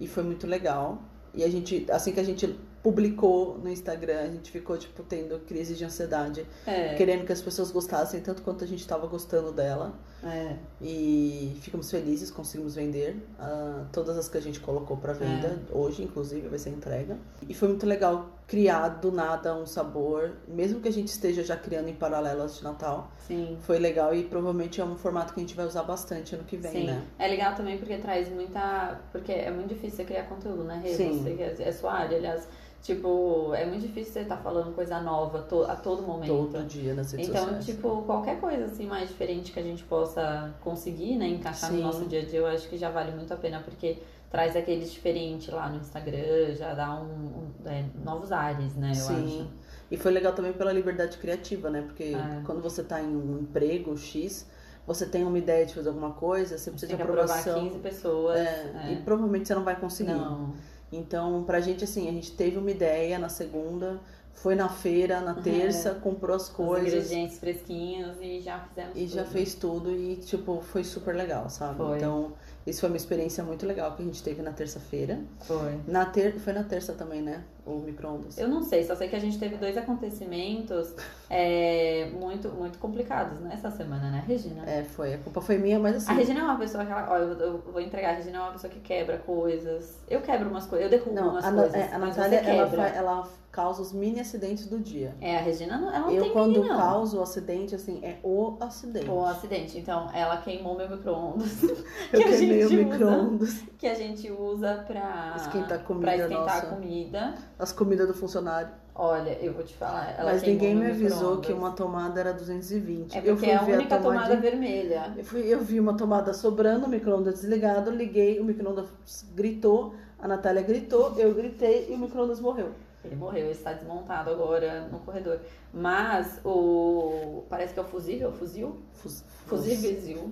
e 0.00 0.08
foi 0.08 0.24
muito 0.24 0.48
legal. 0.48 0.98
E 1.32 1.44
a 1.44 1.48
gente, 1.48 1.86
assim 1.92 2.10
que 2.10 2.18
a 2.18 2.24
gente 2.24 2.58
publicou 2.88 3.58
no 3.58 3.68
Instagram, 3.68 4.20
a 4.20 4.26
gente 4.28 4.50
ficou, 4.50 4.78
tipo, 4.78 5.02
tendo 5.02 5.38
crise 5.40 5.74
de 5.74 5.84
ansiedade, 5.84 6.46
é. 6.66 6.94
querendo 6.94 7.26
que 7.26 7.32
as 7.32 7.42
pessoas 7.42 7.70
gostassem 7.70 8.18
tanto 8.22 8.40
quanto 8.40 8.64
a 8.64 8.66
gente 8.66 8.80
estava 8.80 9.06
gostando 9.06 9.52
dela. 9.52 9.92
É. 10.24 10.56
E 10.80 11.54
ficamos 11.60 11.90
felizes, 11.90 12.30
conseguimos 12.30 12.74
vender 12.74 13.16
uh, 13.38 13.84
todas 13.92 14.16
as 14.16 14.26
que 14.26 14.38
a 14.38 14.40
gente 14.40 14.58
colocou 14.58 14.96
para 14.96 15.12
venda. 15.12 15.48
É. 15.48 15.76
Hoje, 15.76 16.02
inclusive, 16.02 16.48
vai 16.48 16.58
ser 16.58 16.70
entrega. 16.70 17.18
E 17.46 17.52
foi 17.52 17.68
muito 17.68 17.84
legal 17.84 18.30
criar 18.46 18.88
do 18.88 19.12
nada 19.12 19.54
um 19.54 19.66
sabor, 19.66 20.32
mesmo 20.48 20.80
que 20.80 20.88
a 20.88 20.92
gente 20.92 21.08
esteja 21.08 21.44
já 21.44 21.58
criando 21.58 21.88
em 21.88 21.94
paralelo 21.94 22.48
de 22.48 22.64
Natal. 22.64 23.12
Sim. 23.26 23.58
Foi 23.60 23.78
legal 23.78 24.14
e 24.14 24.24
provavelmente 24.24 24.80
é 24.80 24.84
um 24.84 24.96
formato 24.96 25.34
que 25.34 25.40
a 25.40 25.42
gente 25.42 25.54
vai 25.54 25.66
usar 25.66 25.82
bastante 25.82 26.34
ano 26.34 26.44
que 26.44 26.56
vem, 26.56 26.72
Sim. 26.72 26.86
né? 26.86 27.04
É 27.18 27.28
legal 27.28 27.54
também 27.54 27.76
porque 27.76 27.98
traz 27.98 28.30
muita. 28.30 28.98
Porque 29.12 29.30
é 29.30 29.50
muito 29.50 29.68
difícil 29.68 29.98
você 29.98 30.04
criar 30.04 30.22
conteúdo, 30.22 30.64
né, 30.64 30.80
Rê? 30.82 30.94
Sim. 30.94 31.22
Você, 31.22 31.30
é, 31.42 31.68
é 31.68 31.72
sua 31.72 31.92
área, 31.92 32.16
aliás 32.16 32.48
Tipo, 32.82 33.52
é 33.54 33.66
muito 33.66 33.82
difícil 33.82 34.12
você 34.12 34.20
estar 34.20 34.36
tá 34.36 34.42
falando 34.42 34.74
coisa 34.74 35.00
nova 35.00 35.42
to 35.42 35.64
a 35.64 35.74
todo 35.74 36.02
momento. 36.02 36.28
Todo 36.28 36.64
dia 36.66 36.94
nas 36.94 37.12
redes 37.12 37.28
então, 37.28 37.42
sociais. 37.42 37.66
tipo, 37.66 38.02
qualquer 38.02 38.40
coisa 38.40 38.66
assim 38.66 38.86
mais 38.86 39.08
diferente 39.08 39.52
que 39.52 39.58
a 39.58 39.62
gente 39.62 39.82
possa 39.84 40.54
conseguir, 40.60 41.16
né, 41.16 41.28
encaixar 41.28 41.70
Sim. 41.70 41.78
no 41.78 41.82
nosso 41.82 42.06
dia 42.06 42.22
a 42.22 42.24
dia, 42.24 42.38
eu 42.38 42.46
acho 42.46 42.68
que 42.68 42.78
já 42.78 42.90
vale 42.90 43.12
muito 43.12 43.34
a 43.34 43.36
pena, 43.36 43.60
porque 43.60 43.98
traz 44.30 44.54
aquele 44.54 44.84
diferente 44.84 45.50
lá 45.50 45.68
no 45.68 45.78
Instagram, 45.78 46.54
já 46.54 46.72
dá 46.72 46.94
um, 46.94 47.04
um 47.04 47.50
é, 47.66 47.84
novos 48.04 48.30
ares, 48.30 48.74
né, 48.76 48.90
eu 48.90 48.94
Sim. 48.94 49.24
acho. 49.26 49.48
E 49.90 49.96
foi 49.96 50.12
legal 50.12 50.32
também 50.32 50.52
pela 50.52 50.72
liberdade 50.72 51.16
criativa, 51.16 51.70
né? 51.70 51.82
Porque 51.82 52.14
é. 52.14 52.42
quando 52.44 52.60
você 52.60 52.82
está 52.82 53.00
em 53.00 53.16
um 53.16 53.38
emprego 53.40 53.96
X, 53.96 54.46
você 54.86 55.06
tem 55.06 55.24
uma 55.24 55.38
ideia 55.38 55.64
de 55.64 55.74
fazer 55.74 55.88
alguma 55.88 56.12
coisa, 56.12 56.58
você 56.58 56.70
precisa 56.70 56.94
de 56.94 57.02
aprovação. 57.02 57.68
15 57.68 57.78
pessoas. 57.78 58.38
É, 58.38 58.72
é. 58.84 58.92
E 58.92 58.96
provavelmente 58.96 59.48
você 59.48 59.54
não 59.54 59.64
vai 59.64 59.76
conseguir. 59.76 60.12
Não. 60.12 60.54
Então, 60.90 61.44
pra 61.44 61.60
gente, 61.60 61.84
assim, 61.84 62.08
a 62.08 62.12
gente 62.12 62.32
teve 62.32 62.56
uma 62.56 62.70
ideia 62.70 63.18
na 63.18 63.28
segunda, 63.28 64.00
foi 64.32 64.54
na 64.54 64.68
feira, 64.68 65.20
na 65.20 65.34
terça, 65.34 65.90
é. 65.90 65.94
comprou 65.94 66.34
as 66.34 66.48
coisas. 66.48 66.86
Os 66.86 66.92
ingredientes 66.94 67.38
fresquinhos 67.38 68.16
e 68.20 68.40
já 68.40 68.60
fizemos 68.60 68.96
E 68.96 69.00
tudo. 69.00 69.14
já 69.14 69.24
fez 69.24 69.54
tudo 69.54 69.90
e, 69.90 70.16
tipo, 70.16 70.60
foi 70.62 70.84
super 70.84 71.14
legal, 71.14 71.50
sabe? 71.50 71.76
Foi. 71.76 71.96
Então, 71.96 72.32
isso 72.66 72.80
foi 72.80 72.88
uma 72.88 72.96
experiência 72.96 73.42
muito 73.42 73.66
legal 73.66 73.94
que 73.96 74.02
a 74.02 74.04
gente 74.04 74.22
teve 74.22 74.40
na 74.40 74.52
terça-feira. 74.52 75.20
Foi. 75.40 75.78
Na 75.86 76.06
ter... 76.06 76.38
Foi 76.38 76.52
na 76.52 76.62
terça 76.62 76.92
também, 76.92 77.20
né? 77.20 77.44
O 77.68 77.80
micro-ondas. 77.80 78.38
Eu 78.38 78.48
não 78.48 78.62
sei, 78.62 78.82
só 78.84 78.96
sei 78.96 79.08
que 79.08 79.16
a 79.16 79.18
gente 79.18 79.38
teve 79.38 79.56
dois 79.56 79.76
acontecimentos 79.76 80.94
é, 81.28 82.10
muito, 82.18 82.48
muito 82.48 82.78
complicados 82.78 83.38
nessa 83.40 83.70
semana, 83.70 84.10
né, 84.10 84.24
Regina? 84.26 84.64
É, 84.66 84.84
foi. 84.84 85.14
A 85.14 85.18
culpa 85.18 85.40
foi 85.42 85.58
minha, 85.58 85.78
mas 85.78 85.96
assim. 85.96 86.10
A 86.10 86.14
Regina 86.14 86.40
é 86.40 86.42
uma 86.42 86.58
pessoa 86.58 86.84
que 86.84 86.90
ela. 86.90 87.06
Olha, 87.10 87.22
eu, 87.24 87.38
eu 87.38 87.58
vou 87.58 87.80
entregar. 87.80 88.12
A 88.12 88.16
Regina 88.16 88.38
é 88.38 88.40
uma 88.40 88.52
pessoa 88.52 88.72
que 88.72 88.80
quebra 88.80 89.18
coisas. 89.18 89.98
Eu 90.08 90.22
quebro 90.22 90.48
umas 90.48 90.66
coisas, 90.66 90.90
eu 90.90 90.98
derrubo 90.98 91.14
não, 91.14 91.30
umas 91.30 91.44
a, 91.44 91.52
coisas. 91.52 91.74
É, 91.74 91.92
a 91.92 91.98
Natália, 91.98 92.38
ela, 92.38 92.88
ela 92.88 93.28
causa 93.50 93.82
os 93.82 93.92
mini 93.92 94.20
acidentes 94.20 94.66
do 94.66 94.78
dia. 94.78 95.16
É, 95.20 95.36
a 95.36 95.40
Regina 95.40 95.78
não, 95.78 95.88
ela 95.88 96.06
não 96.06 96.10
eu, 96.12 96.22
tem 96.22 96.32
quando 96.32 96.62
mini, 96.62 96.68
causo 96.68 97.18
o 97.18 97.22
acidente, 97.22 97.74
assim, 97.74 97.98
é 98.04 98.18
o 98.22 98.56
acidente. 98.60 99.10
O 99.10 99.24
acidente. 99.24 99.78
Então, 99.78 100.08
ela 100.14 100.36
queimou 100.38 100.76
meu 100.76 100.88
micro-ondas. 100.88 101.62
eu 102.12 102.20
queimei 102.22 102.64
o 102.64 102.70
micro-ondas. 102.70 103.62
Que 103.76 103.86
a 103.86 103.94
gente 103.94 104.30
usa 104.30 104.84
pra 104.86 105.34
esquentar 105.36 105.82
comida. 105.84 106.06
Pra 106.06 106.16
esquentar 106.16 106.44
nossa. 106.44 106.66
a 106.66 106.70
comida. 106.70 107.34
As 107.58 107.72
comidas 107.72 108.06
do 108.06 108.14
funcionário. 108.14 108.70
Olha, 108.94 109.36
eu 109.40 109.52
vou 109.52 109.62
te 109.62 109.74
falar. 109.74 110.16
Mas 110.24 110.42
ninguém 110.42 110.74
me 110.74 110.86
avisou 110.86 111.38
que 111.38 111.52
uma 111.52 111.72
tomada 111.72 112.20
era 112.20 112.32
220. 112.32 113.16
É 113.16 113.20
porque 113.20 113.46
é 113.46 113.56
a 113.56 113.62
única 113.62 113.96
a 113.96 114.00
tomada 114.00 114.36
vermelha. 114.36 115.14
Eu, 115.16 115.24
fui, 115.24 115.40
eu 115.42 115.60
vi 115.60 115.78
uma 115.78 115.96
tomada 115.96 116.34
sobrando, 116.34 116.86
o 116.86 116.88
micro-ondas 116.88 117.34
desligado, 117.40 117.90
liguei, 117.90 118.40
o 118.40 118.44
micro-ondas 118.44 118.86
gritou, 119.34 119.94
a 120.18 120.26
Natália 120.26 120.62
gritou, 120.62 121.14
eu 121.16 121.32
gritei 121.34 121.88
e 121.90 121.94
o 121.94 121.98
micro-ondas 121.98 122.40
morreu. 122.40 122.70
Ele 123.04 123.14
morreu, 123.14 123.44
ele 123.44 123.52
está 123.52 123.72
desmontado 123.72 124.30
agora 124.30 124.88
no 124.90 124.98
corredor. 124.98 125.40
Mas 125.72 126.40
o. 126.44 127.44
Parece 127.48 127.72
que 127.72 127.78
é 127.78 127.82
o 127.82 127.86
fusível, 127.86 128.32
fuzil? 128.32 128.80
Fuz... 128.94 129.24
Fusível. 129.46 130.30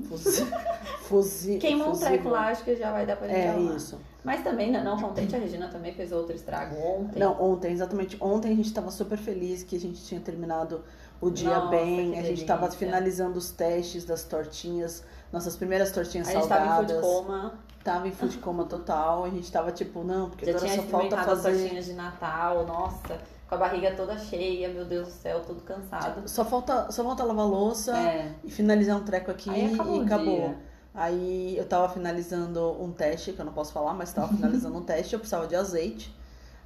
Fuzil. 1.02 1.58
Queimou 1.60 1.90
um 1.90 1.98
treco 1.98 2.28
lá, 2.28 2.48
acho 2.48 2.64
que 2.64 2.74
já 2.74 2.90
vai 2.90 3.06
dar 3.06 3.16
pra 3.16 3.28
gente 3.28 3.38
É 3.38 3.76
isso. 3.76 3.98
Mas 4.24 4.42
também, 4.42 4.72
não 4.72 5.00
contente, 5.00 5.36
a 5.36 5.38
Regina 5.38 5.68
também 5.68 5.94
fez 5.94 6.10
outro 6.10 6.34
estrago 6.34 6.76
ontem. 6.76 7.20
Não, 7.20 7.40
ontem, 7.40 7.72
exatamente. 7.72 8.16
Ontem 8.20 8.52
a 8.52 8.56
gente 8.56 8.66
estava 8.66 8.90
super 8.90 9.16
feliz 9.16 9.62
que 9.62 9.76
a 9.76 9.80
gente 9.80 10.02
tinha 10.02 10.20
terminado 10.20 10.82
o 11.20 11.30
dia 11.30 11.56
Nossa, 11.56 11.70
bem. 11.70 12.18
A 12.18 12.22
gente 12.22 12.40
estava 12.40 12.68
finalizando 12.70 13.38
os 13.38 13.52
testes 13.52 14.04
das 14.04 14.24
tortinhas, 14.24 15.04
nossas 15.32 15.56
primeiras 15.56 15.92
tortinhas 15.92 16.28
a 16.28 16.32
salgadas. 16.32 16.60
A 16.60 16.80
gente 16.80 16.88
tava 16.88 16.98
em 16.98 17.00
coma. 17.00 17.65
Tava 17.86 18.08
em 18.08 18.12
food 18.12 18.38
coma 18.38 18.64
total. 18.64 19.24
A 19.24 19.30
gente 19.30 19.50
tava 19.50 19.70
tipo, 19.70 20.02
não, 20.02 20.28
porque 20.28 20.44
Já 20.44 20.52
agora 20.52 20.66
tinha 20.66 20.82
só 20.82 20.88
falta 20.88 21.16
fazer... 21.16 21.48
as 21.50 21.56
tortinhas 21.56 21.84
de 21.86 21.92
Natal, 21.92 22.66
nossa 22.66 23.18
com 23.48 23.54
a 23.54 23.58
barriga 23.58 23.94
toda 23.94 24.18
cheia, 24.18 24.68
meu 24.68 24.84
Deus 24.84 25.06
do 25.06 25.12
céu, 25.12 25.40
todo 25.46 25.60
cansado. 25.62 26.28
Só 26.28 26.44
falta, 26.44 26.90
só 26.90 27.04
falta 27.04 27.22
lavar 27.22 27.46
louça 27.46 27.96
é. 27.96 28.34
e 28.42 28.50
finalizar 28.50 28.96
um 28.96 29.04
treco 29.04 29.30
aqui 29.30 29.48
Aí 29.48 29.72
acabou 29.72 29.96
e 29.96 30.04
acabou. 30.04 30.54
Aí 30.92 31.56
eu 31.56 31.64
tava 31.66 31.88
finalizando 31.88 32.82
um 32.82 32.90
teste, 32.90 33.32
que 33.32 33.40
eu 33.40 33.44
não 33.44 33.52
posso 33.52 33.72
falar, 33.72 33.94
mas 33.94 34.12
tava 34.12 34.28
finalizando 34.34 34.76
um 34.76 34.82
teste, 34.82 35.12
eu 35.12 35.20
precisava 35.20 35.46
de 35.46 35.54
azeite. 35.54 36.12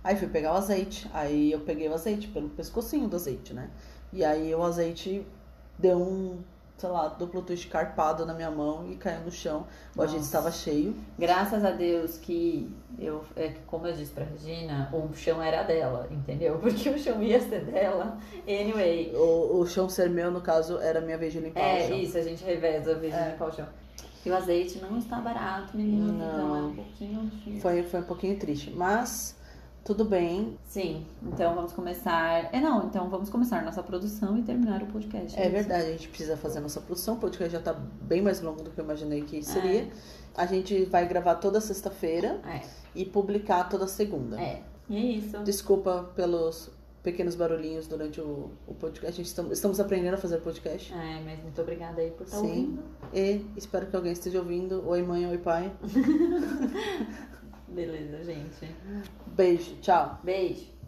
Aí 0.03 0.17
fui 0.17 0.29
pegar 0.29 0.55
o 0.55 0.57
azeite, 0.57 1.11
aí 1.13 1.53
eu 1.53 1.61
peguei 1.61 1.87
o 1.89 1.93
azeite 1.93 2.29
pelo 2.29 2.49
pescocinho 2.49 3.09
do 3.09 3.17
azeite, 3.17 3.53
né? 3.53 3.69
E 4.13 4.25
aí 4.25 4.55
o 4.55 4.63
azeite 4.63 5.27
deu 5.79 5.99
um 5.99 6.39
sei 6.81 6.89
lá, 6.89 7.09
duplo 7.09 7.43
twist 7.43 7.69
carpado 7.69 8.25
na 8.25 8.33
minha 8.33 8.51
mão 8.51 8.91
e 8.91 8.97
caiu 8.97 9.21
no 9.21 9.31
chão. 9.31 9.67
O 9.95 10.01
agente 10.01 10.23
estava 10.23 10.51
cheio. 10.51 10.97
Graças 11.19 11.63
a 11.63 11.71
Deus 11.73 12.17
que 12.17 12.75
eu, 12.99 13.23
é, 13.37 13.53
como 13.67 13.87
eu 13.87 13.93
disse 13.93 14.13
pra 14.13 14.25
Regina, 14.25 14.89
o 14.91 15.15
chão 15.15 15.43
era 15.43 15.63
dela, 15.63 16.09
entendeu? 16.11 16.57
Porque 16.59 16.89
o 16.89 16.99
chão 16.99 17.23
ia 17.23 17.39
ser 17.39 17.67
dela. 17.67 18.19
Anyway. 18.49 19.13
O, 19.15 19.61
o 19.61 19.67
chão 19.67 19.91
ser 19.91 20.09
meu, 20.09 20.31
no 20.31 20.41
caso, 20.41 20.79
era 20.79 21.03
minha 21.03 21.19
vez 21.19 21.35
de 21.35 21.41
limpar 21.41 21.61
é, 21.61 21.85
o 21.85 21.89
chão. 21.89 21.97
É, 21.97 22.01
isso, 22.01 22.17
a 22.17 22.23
gente 22.23 22.43
reveza 22.43 22.93
a 22.93 22.95
vez 22.95 23.13
de 23.13 23.21
é. 23.21 23.31
limpar 23.33 23.49
o 23.49 23.53
chão. 23.53 23.67
E 24.25 24.31
o 24.31 24.37
azeite 24.37 24.79
não 24.79 24.99
está 24.99 25.17
barato, 25.17 25.77
meninas, 25.77 26.15
então 26.15 26.57
é 26.57 26.61
um 26.63 26.75
pouquinho 26.75 27.27
difícil. 27.27 27.61
Foi, 27.61 27.83
foi 27.83 28.01
um 28.01 28.05
pouquinho 28.05 28.39
triste, 28.39 28.71
mas 28.71 29.35
tudo 29.85 30.05
bem. 30.05 30.59
Sim, 30.67 31.07
então 31.23 31.55
vamos 31.55 31.73
começar. 31.73 32.49
É, 32.55 32.61
não, 32.61 32.87
então 32.87 33.09
vamos 33.09 33.31
começar 33.31 33.65
nossa 33.65 33.83
produção 33.83 34.39
e 34.39 34.43
terminar 34.43 34.83
o 34.83 34.87
podcast. 34.87 35.39
É, 35.39 35.47
é 35.47 35.49
verdade, 35.49 35.85
a 35.85 35.93
gente 35.93 36.09
precisa 36.09 36.37
fazer 36.37 36.59
a 36.59 36.63
nossa 36.63 36.81
produção. 36.81 37.15
O 37.15 37.19
podcast 37.19 37.53
já 37.53 37.61
tá 37.61 37.73
bem 37.73 38.23
mais 38.23 38.41
longo 38.41 38.63
do 38.63 38.71
que 38.71 38.81
eu 38.81 38.85
imaginei 38.85 39.23
que 39.23 39.43
seria. 39.43 39.83
É. 39.83 39.91
A 40.37 40.47
gente 40.47 40.85
vai 40.85 41.07
gravar 41.07 41.37
toda 41.37 41.61
sexta-feira 41.61 42.41
é. 42.47 42.63
e 42.95 43.05
publicar 43.05 43.69
toda 43.69 43.87
segunda. 43.87 44.41
É, 44.41 44.63
e 44.89 44.97
é 44.97 45.01
isso. 45.01 45.39
Desculpa 45.39 46.11
pelos 46.15 46.71
pequenos 47.03 47.35
barulhinhos 47.35 47.87
durante 47.87 48.21
o, 48.21 48.51
o 48.67 48.75
podcast. 48.75 49.15
A 49.15 49.17
gente 49.17 49.27
estamos, 49.27 49.53
estamos 49.53 49.81
aprendendo 49.81 50.15
a 50.15 50.19
fazer 50.19 50.39
podcast. 50.39 50.93
É, 50.93 51.21
mas 51.25 51.43
muito 51.43 51.61
obrigada 51.61 52.01
aí 52.01 52.11
por 52.11 52.25
estar 52.25 52.39
Sim. 52.39 52.47
ouvindo. 52.47 52.83
E 53.13 53.45
espero 53.57 53.87
que 53.87 53.97
alguém 53.97 54.13
esteja 54.13 54.39
ouvindo. 54.39 54.87
Oi, 54.87 55.03
mãe, 55.03 55.27
oi, 55.27 55.39
pai. 55.39 55.73
Beleza, 57.71 58.25
gente. 58.25 58.75
Beijo, 59.27 59.77
tchau. 59.81 60.19
Beijo. 60.23 60.80